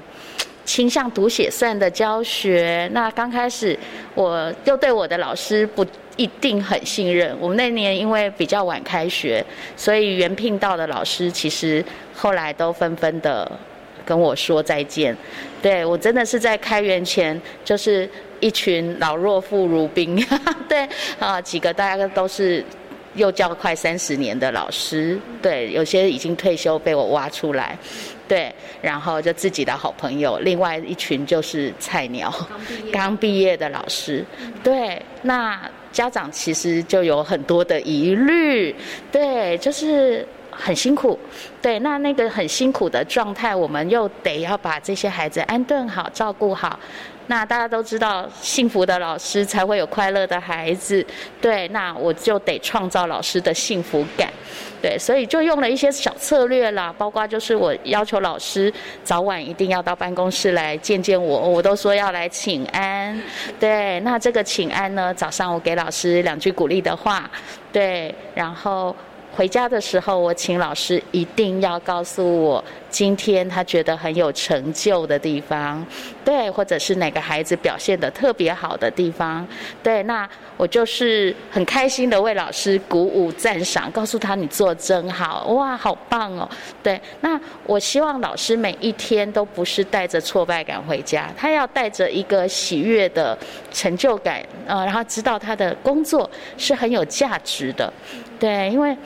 [0.65, 2.89] 倾向读写算的教学。
[2.93, 3.77] 那刚开始
[4.15, 5.85] 我又对我的老师不
[6.17, 9.45] 一定很信任，我们那年因为比较晚开学，
[9.77, 11.85] 所以原聘到的老师其实
[12.15, 13.51] 后来都纷纷的
[14.05, 15.17] 跟我说再见。
[15.63, 18.09] 对我真的是在开园前就是。
[18.41, 20.17] 一群老弱妇孺兵，
[20.69, 20.89] 对
[21.19, 22.65] 啊，几个大家都是
[23.15, 27.77] 又教快三十年的老师，对，有些已经退休被我挖出来，
[28.27, 32.33] 对，然后就自己的好朋友，另外一群就是菜鸟，
[32.93, 34.25] 刚毕业的老师，
[34.63, 35.61] 对，那
[35.93, 38.75] 家长其实就有很多的疑虑，
[39.11, 41.19] 对，就是很辛苦，
[41.61, 46.79] 对，那那个很辛苦的状态，我们又得要把这些孩子安顿好，照顾好。
[47.31, 51.07] 那大家都知道，幸福的老师才会有快乐的孩子。
[51.41, 54.29] 对，那我就得创造老师的幸福感。
[54.83, 58.73] 对，所以就用了一些小策略啦，包括就是我要求老师
[59.05, 63.17] 早晚一定要到办公室来见见我，我都说要来请安。
[63.61, 67.31] 对，那这个请安呢，早上我给老师两句鼓励的话。
[67.73, 68.97] 对，然后。
[69.37, 75.85] 回家的时候，我请老师一定要告诉我今天他觉得很有成就的地方，
[76.25, 79.47] 对，或者是哪个孩子表现的特别好的地方，
[79.83, 86.49] 对，那我就是很开心的为老师鼓舞赞赏，告诉他你做真好，哇，好棒哦，
[86.83, 93.39] 对，那我希望老师每一天都不是带着挫败感回家，他要带着一个喜悦的
[93.73, 96.29] 成就感，呃，然后知道他的工作
[96.59, 97.91] 是很有价值的。
[98.41, 98.97] 对，因为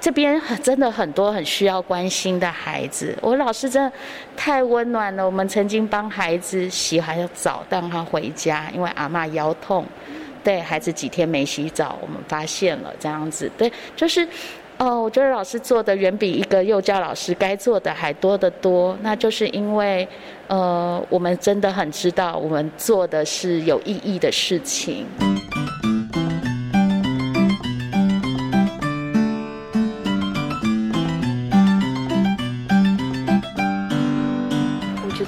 [0.00, 3.92] 这边真的很多很需要关心的孩子，我老师真的
[4.36, 5.26] 太温暖了。
[5.26, 9.84] 我们曾经帮孩子洗好澡，带他回家，因为阿妈腰痛，
[10.42, 13.50] 对孩子几天没洗澡，我们发现了这样子。
[13.58, 14.26] 对，就是
[14.78, 18.96] 哦，我觉得老师做的远比一个幼教老师该做的还多得多。
[19.02, 20.08] 那就是因为
[20.46, 25.04] 呃，我们真的很知道，我们做的是有意义的事情。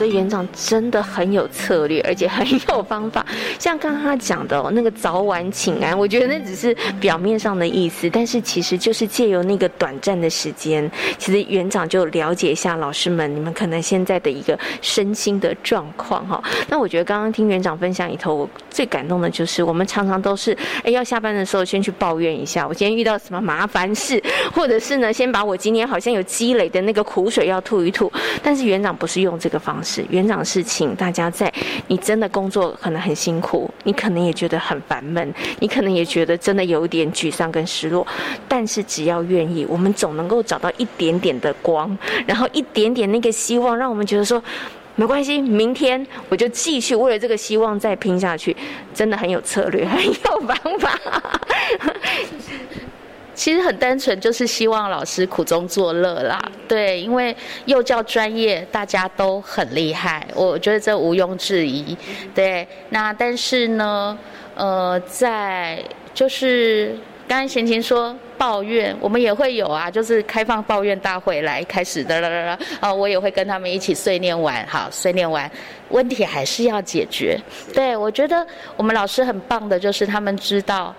[0.03, 3.25] 得园长真的很有策略，而且很有方法。
[3.59, 16.43] 像刚刚他讲的，那个早晚请安，我觉得那只是表面上的意思，但是其实就是借由那个短暂的时间，其实园长就了解一下老师们，你们可能现在的一个身心的状况哈。
[16.69, 24.23] 那我觉得刚刚听园长分享里头，我最感动的就是我们常常都是哎要下班的时候先去抱怨一下，我今天遇到什么麻烦事，
[24.55, 28.11] 或者是呢先把我今天好像有积累的那个苦水要吐一吐。
[28.43, 31.53] 但是园长不是用这个方式，园长是请大家在
[31.89, 38.07] 你真的工作可能很辛苦，你可能也觉得很烦闷，你可能也觉得真的有一点沮丧跟失落，
[38.47, 44.43] 但是只要愿意，我们总能够找到一点点的光，然后一点点那个希望，让我们觉得说
[44.95, 48.57] 没关系，明天我就继续为了这个希望再拼下去，
[48.95, 50.99] 真的很有策略，很有方法。
[53.43, 56.41] 其实很单纯，就是希望老师苦中作乐啦。
[56.69, 61.99] 对，因为幼教专业大家都很厉害，我觉得这毋庸置疑。
[62.33, 64.17] 对，那但是呢，
[64.55, 65.83] 呃，在
[66.15, 72.59] 就是刚才贤琴说抱怨，我们也会有啊，就是开放抱怨大会来开始的啦啦啦。
[72.79, 75.51] 啊，我也会跟他们一起碎念完，好，碎念完，
[75.89, 77.37] 问题还是要解决。
[77.75, 80.95] 对我觉得我们老师很棒的，就是他们知道。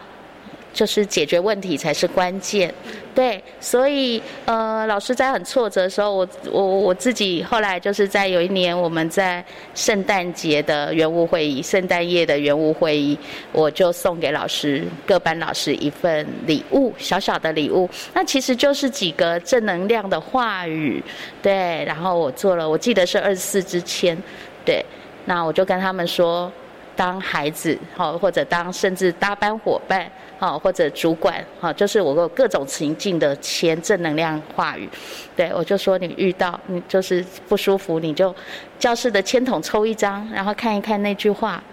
[0.74, 2.74] 就是解决问题才是关键，
[3.14, 9.46] 对，所以呃，老师在很挫折的时候，我我我自己后来就是在有一年我们在
[9.76, 13.16] 圣诞节的园务会议，圣诞夜的园务会议，
[13.52, 21.04] 我就送给老师各班老师一份礼物，小小的礼物，那其实就是几个正能量的话语，
[21.44, 24.18] 对，然后我做了，我记得是二十四支签，
[24.66, 24.84] 对，
[25.26, 26.52] 那我就跟他们说，
[26.96, 30.12] 当孩子好，或者当甚至搭班伙伴。
[30.44, 34.90] 好，或者主管，好，就是我有各种情境的签正能量话语，
[35.38, 38.36] 对我就说你遇到你就是不舒服，你就
[38.78, 41.64] 教室的签筒抽一张，然后看一看那句话，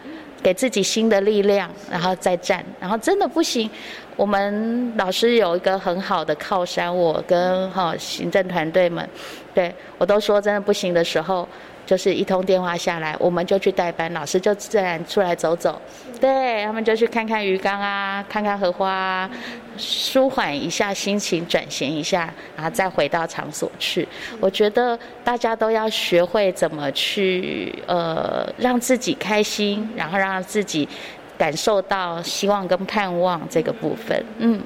[0.41, 3.69] 给自己新的力量，然后再站，然后真的不行，
[4.15, 9.05] 我们老师有一个很好的靠山，我跟哈行政团队们，
[9.53, 11.49] 对我都说真的不行的时候。
[11.91, 15.83] 就是一通电话下来，我们就去代班，老师就自然出来走走，
[16.21, 19.31] 对他们就去看看鱼缸啊，看看荷花，啊，
[19.77, 24.07] 舒缓一下心情，转型一下，然后再回到场所去。
[24.39, 30.89] 我觉得大家都要学会怎么去呃让自己开心，然后让自己
[31.37, 34.63] 感受到希望跟盼望这个部分，嗯。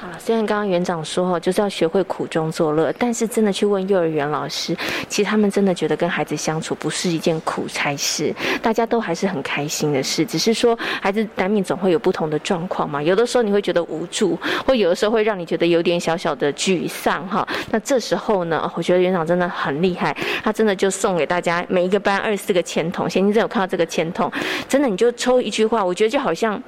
[0.00, 4.74] 好，虽然刚刚园长说哈，就是要学会苦中作乐，但是真的去问幼儿园老师，
[5.10, 10.24] 其实他们真的觉得跟孩子相处不是一件苦差事，大家都还是很开心的事。
[10.24, 17.46] 只是说孩子难免总会有不同的状况嘛，有的时候你会觉得无助，或有的时候会让你觉得有点小小的沮丧哈。
[17.70, 23.10] 那这时候呢，我觉得园长真的很厉害，他真的就送给大家每一个班二十四个签筒。
[23.10, 24.32] 先生有看到这个签筒，
[24.66, 26.58] 真的你就抽一句话，我觉得就好像。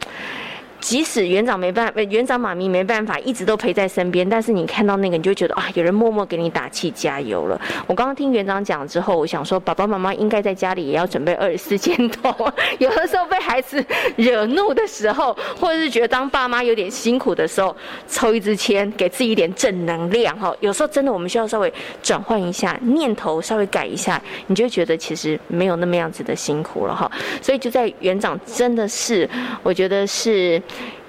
[0.82, 7.58] 即使园长没办法，园长妈咪没办法一直都陪在身边，但是你看到那个，你就觉得啊，有人默默给你打气加油了。
[7.86, 12.34] 我刚刚听园长讲之后，我想说，爸爸妈妈应该在家里也要准备 二十四件头。
[12.80, 13.82] 有的时候被孩子
[14.16, 17.74] 惹怒的时候，或者是觉得当爸妈有点辛苦的时候，
[18.08, 20.52] 抽一支签，给自己一点正能量哈。
[20.58, 21.72] 有时候真的我们需要稍微
[22.02, 27.08] 转换一下念头，稍微改一下，你就觉得其实没有那么样子的辛苦了哈。
[27.40, 29.30] 所以就在园长真的是，
[29.62, 30.60] 我觉得是。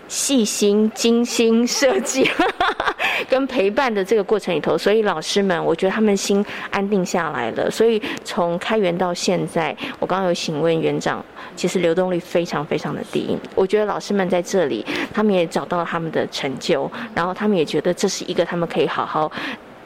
[0.08, 2.30] 细心、精心设计
[3.28, 7.72] 跟陪伴的这个过程里头，所以老师们，我觉得他们心安定下来了。
[7.72, 11.24] 所以从开园到现在，我刚刚有询问园长，
[11.56, 13.36] 其实流动率非常非常的低。
[13.56, 19.32] 我觉得老师们在这里，他们也找到了他们的成就，然后他们也觉得这是一个他们可以好好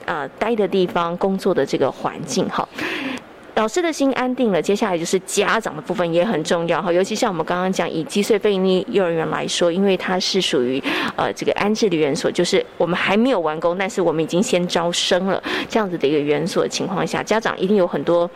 [0.06, 2.68] 呃待的地方、工作的这个环境，哈。
[3.58, 6.94] 老师的心安定了，接下来就是家长的部分也很重要哈。
[6.94, 10.80] 尤其像我们刚刚讲，以积岁非营利幼儿园来说，因为它是属于
[11.16, 18.30] 呃这个安置的园所，就是我们还没有完工，但是我们已经先招生了这样子的一个园所的情况下，家长一定有很多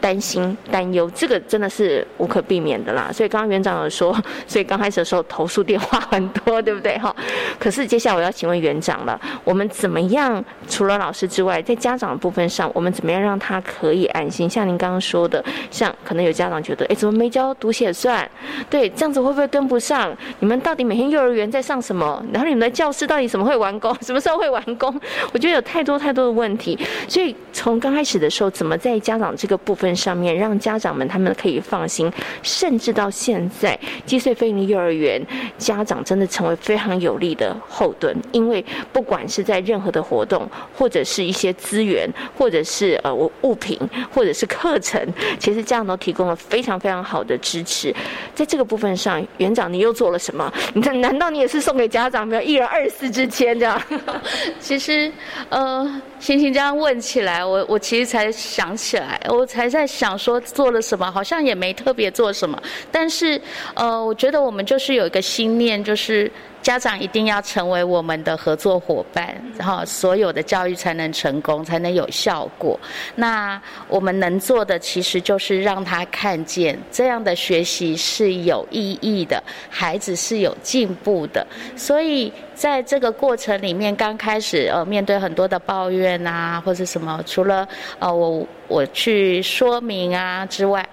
[0.00, 3.10] 担心担忧，这个真的是无可避免的啦。
[3.12, 4.16] 所以刚刚园长有说，
[4.46, 7.12] 所以刚开始的时候投诉电话很多，对不对哈？
[7.58, 14.48] 可是接下来我要请问园长了，我们怎么样除了老师之外，在家长的部分上，我们怎么样让他可以安心？
[14.48, 18.28] 像您刚刚说的，像可能有家长觉得，哎，怎么没教读写算？
[18.68, 20.14] 对，这样子会不会跟不上？
[20.40, 22.22] 你们到底每天幼儿园在上什么？
[22.32, 23.94] 然后你们的教室到底什么会完工？
[24.02, 24.94] 什么时候会完工？
[25.32, 26.78] 我觉得有太多太多的问题。
[27.08, 32.12] 所以从刚开始的时候，怎么在家长这个部分上面，让家长们他们可以放心，
[32.42, 35.24] 甚至到现在，积岁飞利幼儿园
[35.56, 43.78] 家长真的成为非常有力的后盾，因为不管是在任何的活动，或者是一些资源，或者是呃物品，
[44.12, 45.00] 或者是可课程，
[45.38, 47.94] 其实家长都提供了非常非常好的支持。
[48.34, 50.52] 在这个部分上，园长你又做了什么？
[50.74, 53.80] 你难道你也是送给家长没有一人二十四支签这样？
[54.58, 55.10] 其实，
[55.48, 62.60] 呃，星星这样问起来，我我其实才想起来，我才在想说做了什么，好像也没特别做什么。
[62.90, 63.40] 但是，
[63.74, 66.30] 呃，我觉得我们就是有一个心念，就是。
[66.68, 72.78] 家长一定要成为我们的合作伙伴，然后所有的教育才能成功，才能有效果。
[73.14, 73.58] 那
[73.88, 81.46] 我们能做的，其实就是让他看见这样的学习是有意义的，孩子是有进步的。
[81.74, 87.66] 所以在这个过程里面，刚开始呃面对很多的抱怨啊，或者什么，除了
[87.98, 90.86] 呃我我去说明啊之外。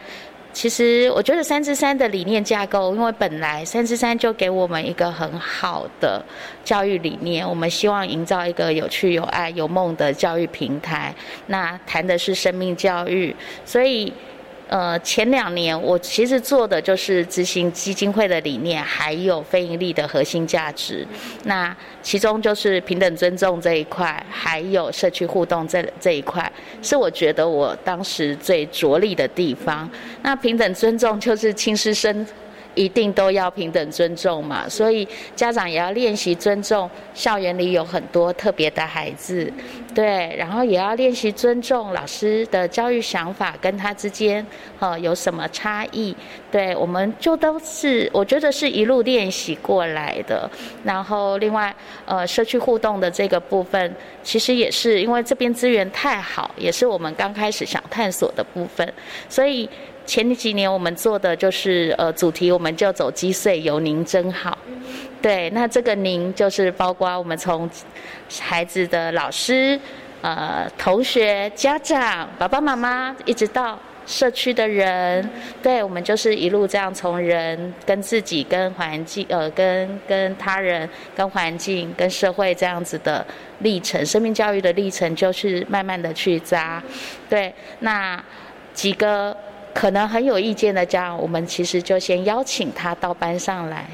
[0.55, 6.23] 其实我觉得三之三的理念架构，因为本来三之三就给我们一个很好的
[6.63, 11.13] 教育理念，我们希望营造一个有趣、有爱、有梦的教育平台。
[11.47, 13.35] 那谈的是生命教育，
[13.65, 14.13] 所以。
[14.67, 21.05] 呃，前两年我其实做的就是执行基金会的理念，还有非盈利的核心价值。
[21.43, 26.51] 那其中就是平等尊重这一块，还有社区互动这这一块，
[26.81, 29.89] 是我觉得我当时最着力的地方。
[30.23, 32.25] 那平等尊重就是亲师生。
[32.75, 36.89] 一定都要平等尊重嘛，所以家长也要练习尊重。
[37.13, 39.51] 校园里有很多特别的孩子，
[39.93, 44.45] 对，然后也要练习尊重老师的教育想法跟他之间，
[44.79, 46.15] 呃，有什么差异？
[46.51, 50.49] 对，我们就都是，我觉得是一路练习过来的。
[50.83, 51.73] 然后另外，
[52.05, 58.93] 呃，社区互动的这个部分，其实也是因为这边资源太好，也是我们刚开始想探索的部分，
[59.29, 59.69] 所以。
[60.05, 64.57] 前几年我们做的就是呃主题，我们就走击碎，有您真好。
[65.21, 67.67] 对，那这个您就是包括我们从
[68.39, 69.79] 孩子的老师、
[70.21, 75.27] 呃同学、家长、爸爸妈妈，一直到社区的人，
[75.63, 83.25] 对我们就是一路这样从人跟自己、跟环境、呃跟跟他人、跟环境、跟社会这样子的
[83.59, 86.83] 历程，生命教育的历程就是慢慢的去扎。
[87.27, 88.23] 对，那
[88.75, 89.35] 几个。
[89.75, 93.85] 可能很有意见的家长，我们其实就先邀请他到班上来，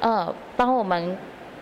[0.00, 1.14] 呃，帮我们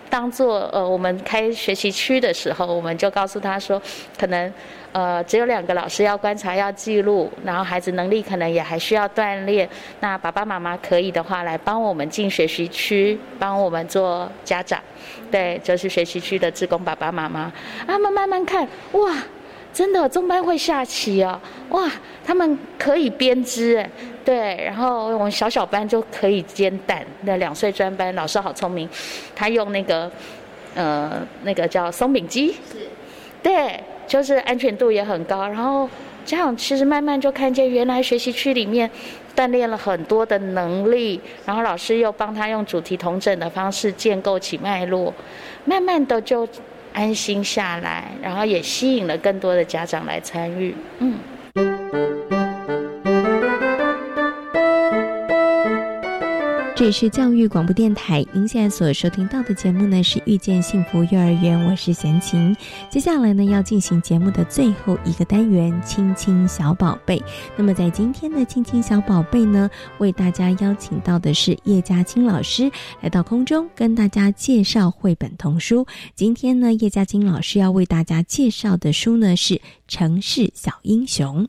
[0.09, 3.83] 当做呃，我们开学习区的时候，我们就告诉他说，
[4.17, 4.51] 可能
[4.93, 14.81] 呃只有两个老师要观察要记录，然后孩子能力可能也还需要锻炼，那爸爸妈妈可以的话来帮我们进学习区，帮我们做家长，
[15.29, 17.53] 对，就是学习区的职工爸爸妈妈，
[17.85, 19.13] 他们慢慢看，哇。
[19.77, 21.87] 真的中班会下棋哦，哇，
[22.25, 23.91] 他们可以编织哎，
[24.25, 27.05] 对，然后我们小小班就可以煎蛋。
[27.25, 28.89] 那两岁专班老师好聪明，
[29.35, 30.11] 他用那个
[30.75, 32.89] 呃那个叫松饼机，是，
[33.43, 35.47] 对，就是安全度也很高。
[35.47, 35.87] 然后
[36.25, 38.91] 家长其实慢慢就看见，原来学习区里面
[39.37, 45.13] 锻炼了很多的能力，然后老师又帮他用主题同整的方式建构起脉络，
[45.67, 46.49] 慢慢的就。
[46.97, 50.75] 安心下来，然后也吸引了更多的家长来参与。
[51.01, 51.19] 嗯。
[56.77, 62.55] 这里是教育广播电台，您现在所收听到的节目呢是遇见幸福幼儿园，我是贤琴。
[62.91, 67.19] 接下来呢要进行节目的最后一个单元——亲亲小宝贝。
[67.57, 72.71] 那么在今天的亲亲小宝贝呢，为大家邀请到的是叶嘉青老师
[73.01, 75.87] 来到空中跟大家介绍绘本童书。
[76.15, 79.55] 今天呢，叶嘉青老师要为大家介绍的书呢是
[79.89, 81.49] 《城市小英雄》。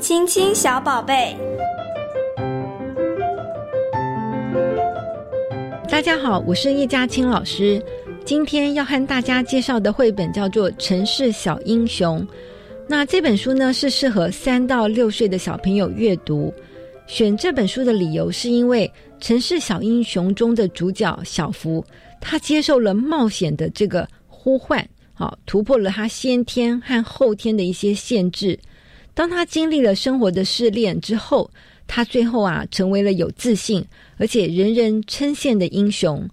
[0.00, 1.36] 亲亲小宝贝，
[5.90, 7.82] 大家好，我是叶嘉青老师。
[8.24, 12.20] 今天要和大家介绍的绘本叫做《城市小英雄》。
[12.86, 16.54] 那这本书呢，是适合三到六岁的小朋友阅读。
[17.08, 18.90] 选这本书的理由，是因为
[19.24, 21.84] 《城市小英雄》中的主角小福，
[22.20, 28.56] 他接受了冒险的这个呼唤，好突破了他先天和后天的一些限制。
[29.18, 31.50] 当他经历了生活的试炼之后，
[31.88, 33.84] 他最后啊成为了有自信
[34.16, 36.24] 而且人人称羡的英雄。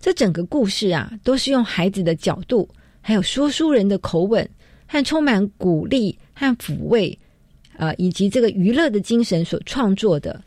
[0.00, 2.66] 这整个故事啊，都是用孩子的角度，
[3.02, 4.48] 还有说书人的口吻，
[4.86, 7.18] 和充满鼓励和抚慰，
[7.76, 10.42] 呃，以及这个娱乐的精神所创作的。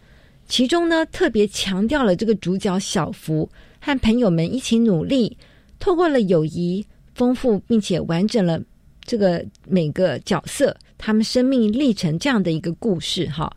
[0.48, 3.48] 其中呢，特别强调了这个主角小福
[3.80, 5.38] 和朋友们一起努力，
[5.78, 8.60] 透过了友谊，丰富并且完整了
[9.06, 10.76] 这个每个角色。
[10.98, 13.56] 他们生命历程这样的一个故事哈，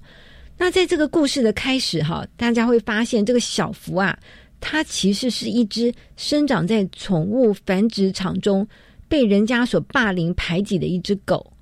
[0.59, 4.19] 那在这个故事的开始哈，大家会发现这个小福啊，
[4.61, 8.67] 它其实是一只生长在宠物繁殖场中
[9.09, 11.53] 被人家所霸凌排挤的一只狗，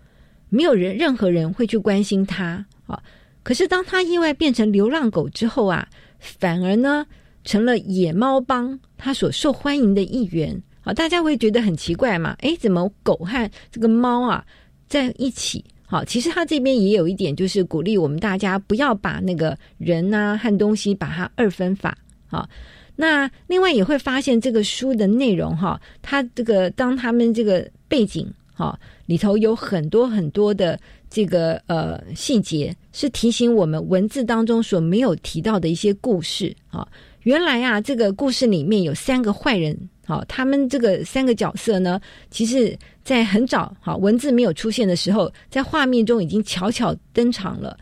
[0.48, 3.00] 没有人任何人会去关心它啊。
[3.44, 7.06] 可是当它意外变成流浪狗之后啊，反而呢
[7.44, 10.92] 成了野猫帮它所受欢迎的一员啊。
[10.92, 12.36] 大家会觉得很奇怪嘛？
[12.40, 14.44] 诶，怎么狗和这个猫啊
[14.88, 15.64] 在一起？
[15.86, 21.96] 好，其实他这边也有一点，就是鼓励我们大家不要把那个人呐和东西把它二分法。
[22.26, 22.46] 好，
[22.94, 30.78] 那另外也会发现这个书的内容哈，它这个当他们这个背景哈里头有很多很多的
[31.08, 36.86] 这个呃细节，是提醒我们文字当中所没有提到的一些故事啊。
[37.22, 39.88] 原来啊，这个故事里面有三个坏人。
[40.08, 42.00] 好，他们这个三个角色呢，
[42.30, 47.76] 其实，在很早好文字没有出现的时候，在画面中已经悄悄登场了。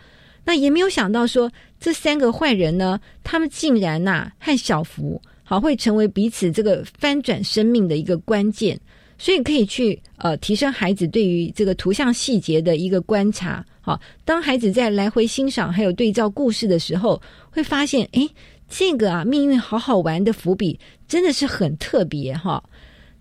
[0.44, 1.48] 那也没有想到说，
[1.78, 8.76] 这三个坏人呢，他们竟然呐和小福好会成为彼此这个翻转生命的一个关键。
[9.18, 13.64] 所以可以去呃提升孩子对于这个图像细节的一个观察。
[13.80, 17.22] 好，当孩子在来回欣赏还有对照故事的时候，
[17.52, 18.28] 会发现诶。
[18.68, 22.62] 这个啊，命运好好玩的伏笔真的是很特别哈。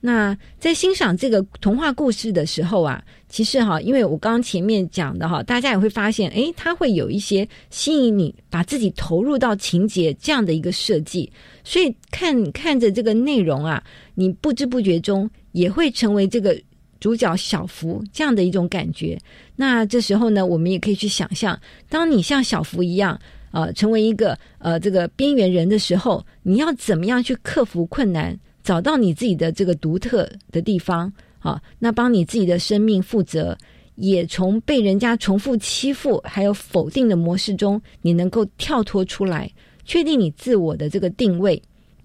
[0.02, 11.32] 那在欣赏这个童话故事的时候啊，其实哈，因为我刚刚前面讲的哈，大家也会发现，诶，它会有一些吸引你把自己投入到情节这样的一个设计，
[11.64, 13.84] 所以看看着这个内容啊，
[14.14, 16.56] 你不知不觉中也会成为这个
[17.00, 19.18] 主角小福这样的一种感觉。
[19.56, 23.20] 那这时候呢，我们也可以去想象，当你像小福一样。
[23.56, 31.10] 呃，成为一个呃这个边缘人的时候，你要怎么样去克服困难，找到你自己的这个独特的地方？
[31.40, 33.58] 好，那帮你自己的生命负责，
[33.96, 39.50] 也从被人家重复欺负还有否定的模式中，你能够跳脱出来，
[39.86, 41.62] 确定你自我的这个定位。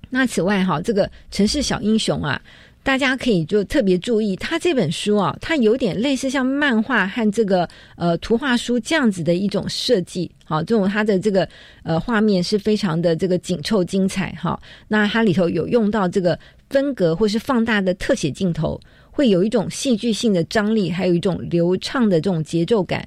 [0.09, 2.40] 那此外，哈，这个城市小英雄啊。
[2.83, 11.47] 大家可以就特别注意，他这本书啊，它有点类似像漫画和这个呃图画书这样子的一种设计，好，这种它的这个
[11.83, 14.59] 呃画面是非常的这个紧凑精彩哈。
[14.89, 16.37] 那它里头有用到这个
[16.70, 23.07] 分格或是放大的特写镜头，会有一种戏剧性的张力，还有一种流畅的这种节奏感，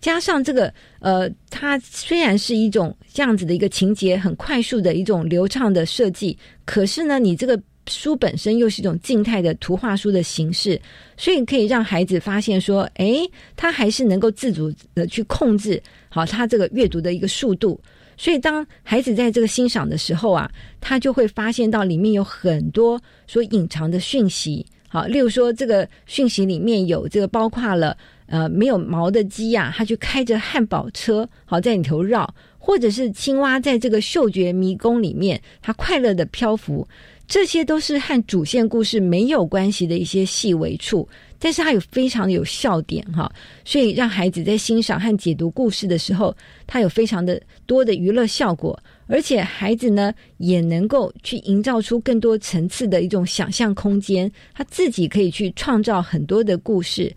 [0.00, 7.58] 加上这个呃，它虽然是一种这样子的一个情节很快速的一种流畅的设计，可是呢，你这个。
[7.86, 10.80] 书本身又是一种静态的图画书的形式，
[11.16, 17.80] 所以可以让孩子发现说，诶，他还是能够自主的去控制好他这个阅读的一个速度。
[18.16, 20.48] 所以当孩子在这个欣赏的时候啊，
[20.80, 24.64] 他就会发现到里面有很多所隐藏的讯息。
[24.88, 36.86] 好，例如说这个讯息里面有这个包括了呃没有毛的鸡呀，它去开着汉堡车好在里头绕，或者是青蛙在这个嗅觉迷宫里面，它快乐的漂浮。
[37.32, 41.08] 这些都是和主线故事没有关系的一些细微处，
[41.38, 43.32] 但是它有非常有笑点哈，
[43.64, 57.10] 所以让孩子在欣赏和解读故事的时候，它有非常的多的娱乐效果，而且孩子呢也能够去营造出更多层次的一种想象空间，他自己可以去创造很多的故事，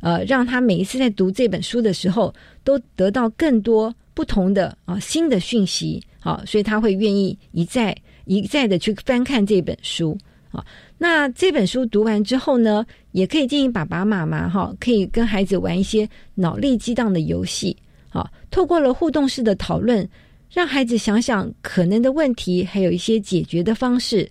[0.00, 7.92] 呃，让他每一次在读这本书的时候，都得到更多不同的啊新的讯息，好，所以他会愿意一再。
[8.26, 10.16] 一再的去翻看这本书
[10.50, 10.64] 啊，
[10.98, 17.76] 那这本书读完之后呢，也可以建议爸爸妈妈哈，可以跟孩子玩一些脑力激荡的游戏
[18.10, 20.08] 啊，透过了互动式的讨论，
[20.50, 24.28] 让孩子想想可能的问题，还有一些解决的方式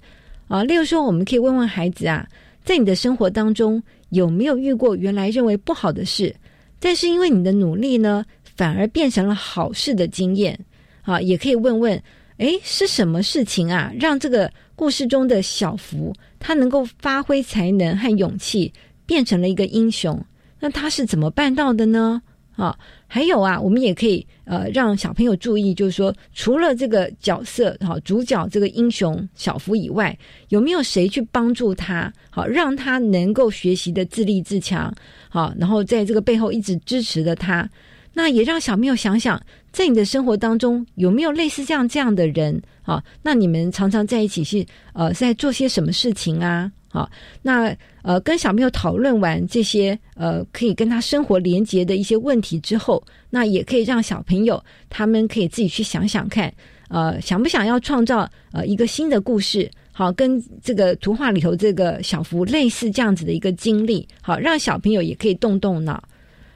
[0.47, 0.63] 啊。
[0.63, 2.27] 例如说，我们可以问问孩子啊，
[2.63, 6.35] 在你的生活当中有没有遇过原来认为不好的事，
[6.79, 8.25] 但是因为你的努力呢，
[8.55, 10.59] 反而变成了好事的经验
[11.03, 11.21] 啊？
[11.21, 12.01] 也可以问问。
[12.37, 18.73] 哎，是什么事情啊，让这个故事中的小福他能够发挥才能和勇气，
[19.05, 20.21] 变成了一个英雄？
[20.59, 22.21] 那他是怎么办到的呢？
[22.57, 22.77] 啊，
[23.07, 30.17] 还有啊，我们也可以呃让小朋友注意，就是说，除了这个角色哈主角这个英雄小福以外，
[30.49, 32.11] 有没有谁去帮助他？
[32.29, 34.93] 好，让他能够学习的自立自强，
[35.29, 37.69] 好，然后在这个背后一直支持着他。
[38.17, 39.39] 那也让小朋友想想，
[39.73, 43.03] 在你的生活当中有没有类似这样这样的人啊？
[43.21, 46.71] 那你们常常在一起是呃在做些什么事情啊？
[46.89, 47.09] 啊，
[47.41, 56.51] 那呃跟小朋友讨论完这些呃可以跟他生活连接的一些问题之后，那也可以让小朋友他们可以自己去想想看，
[56.87, 59.69] 呃想不想要创造呃一个新的故事？
[59.91, 66.01] 好，跟这个图画里头这个小福类似这样子的一个经历，好让小朋友也可以动动脑。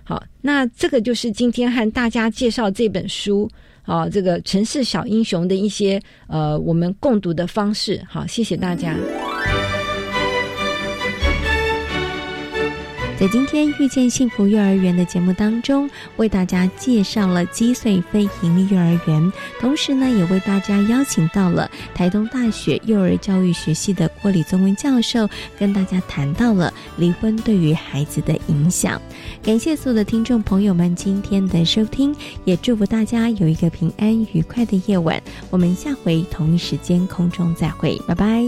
[0.10, 3.48] 好，那这个就是今天和大家介绍这本书
[3.84, 8.04] 啊，这个城市小英雄的一些呃，我们共读的方式。
[8.10, 8.96] 好，谢谢大家。
[13.20, 29.02] 在今天遇见幸福幼儿园的节目当中，为大家介绍了积岁非盈利幼儿园，同时呢，也为大家邀请到了台东大学幼儿教育学系的郭李宗文教授，跟大家谈到了离婚对于孩子的影响。
[29.44, 32.16] 感谢所有的听众朋友们今天的收听，
[32.46, 35.22] 也祝福大家有一个平安愉快的夜晚。
[35.50, 38.46] 我们下回同一时间空中再会，拜拜。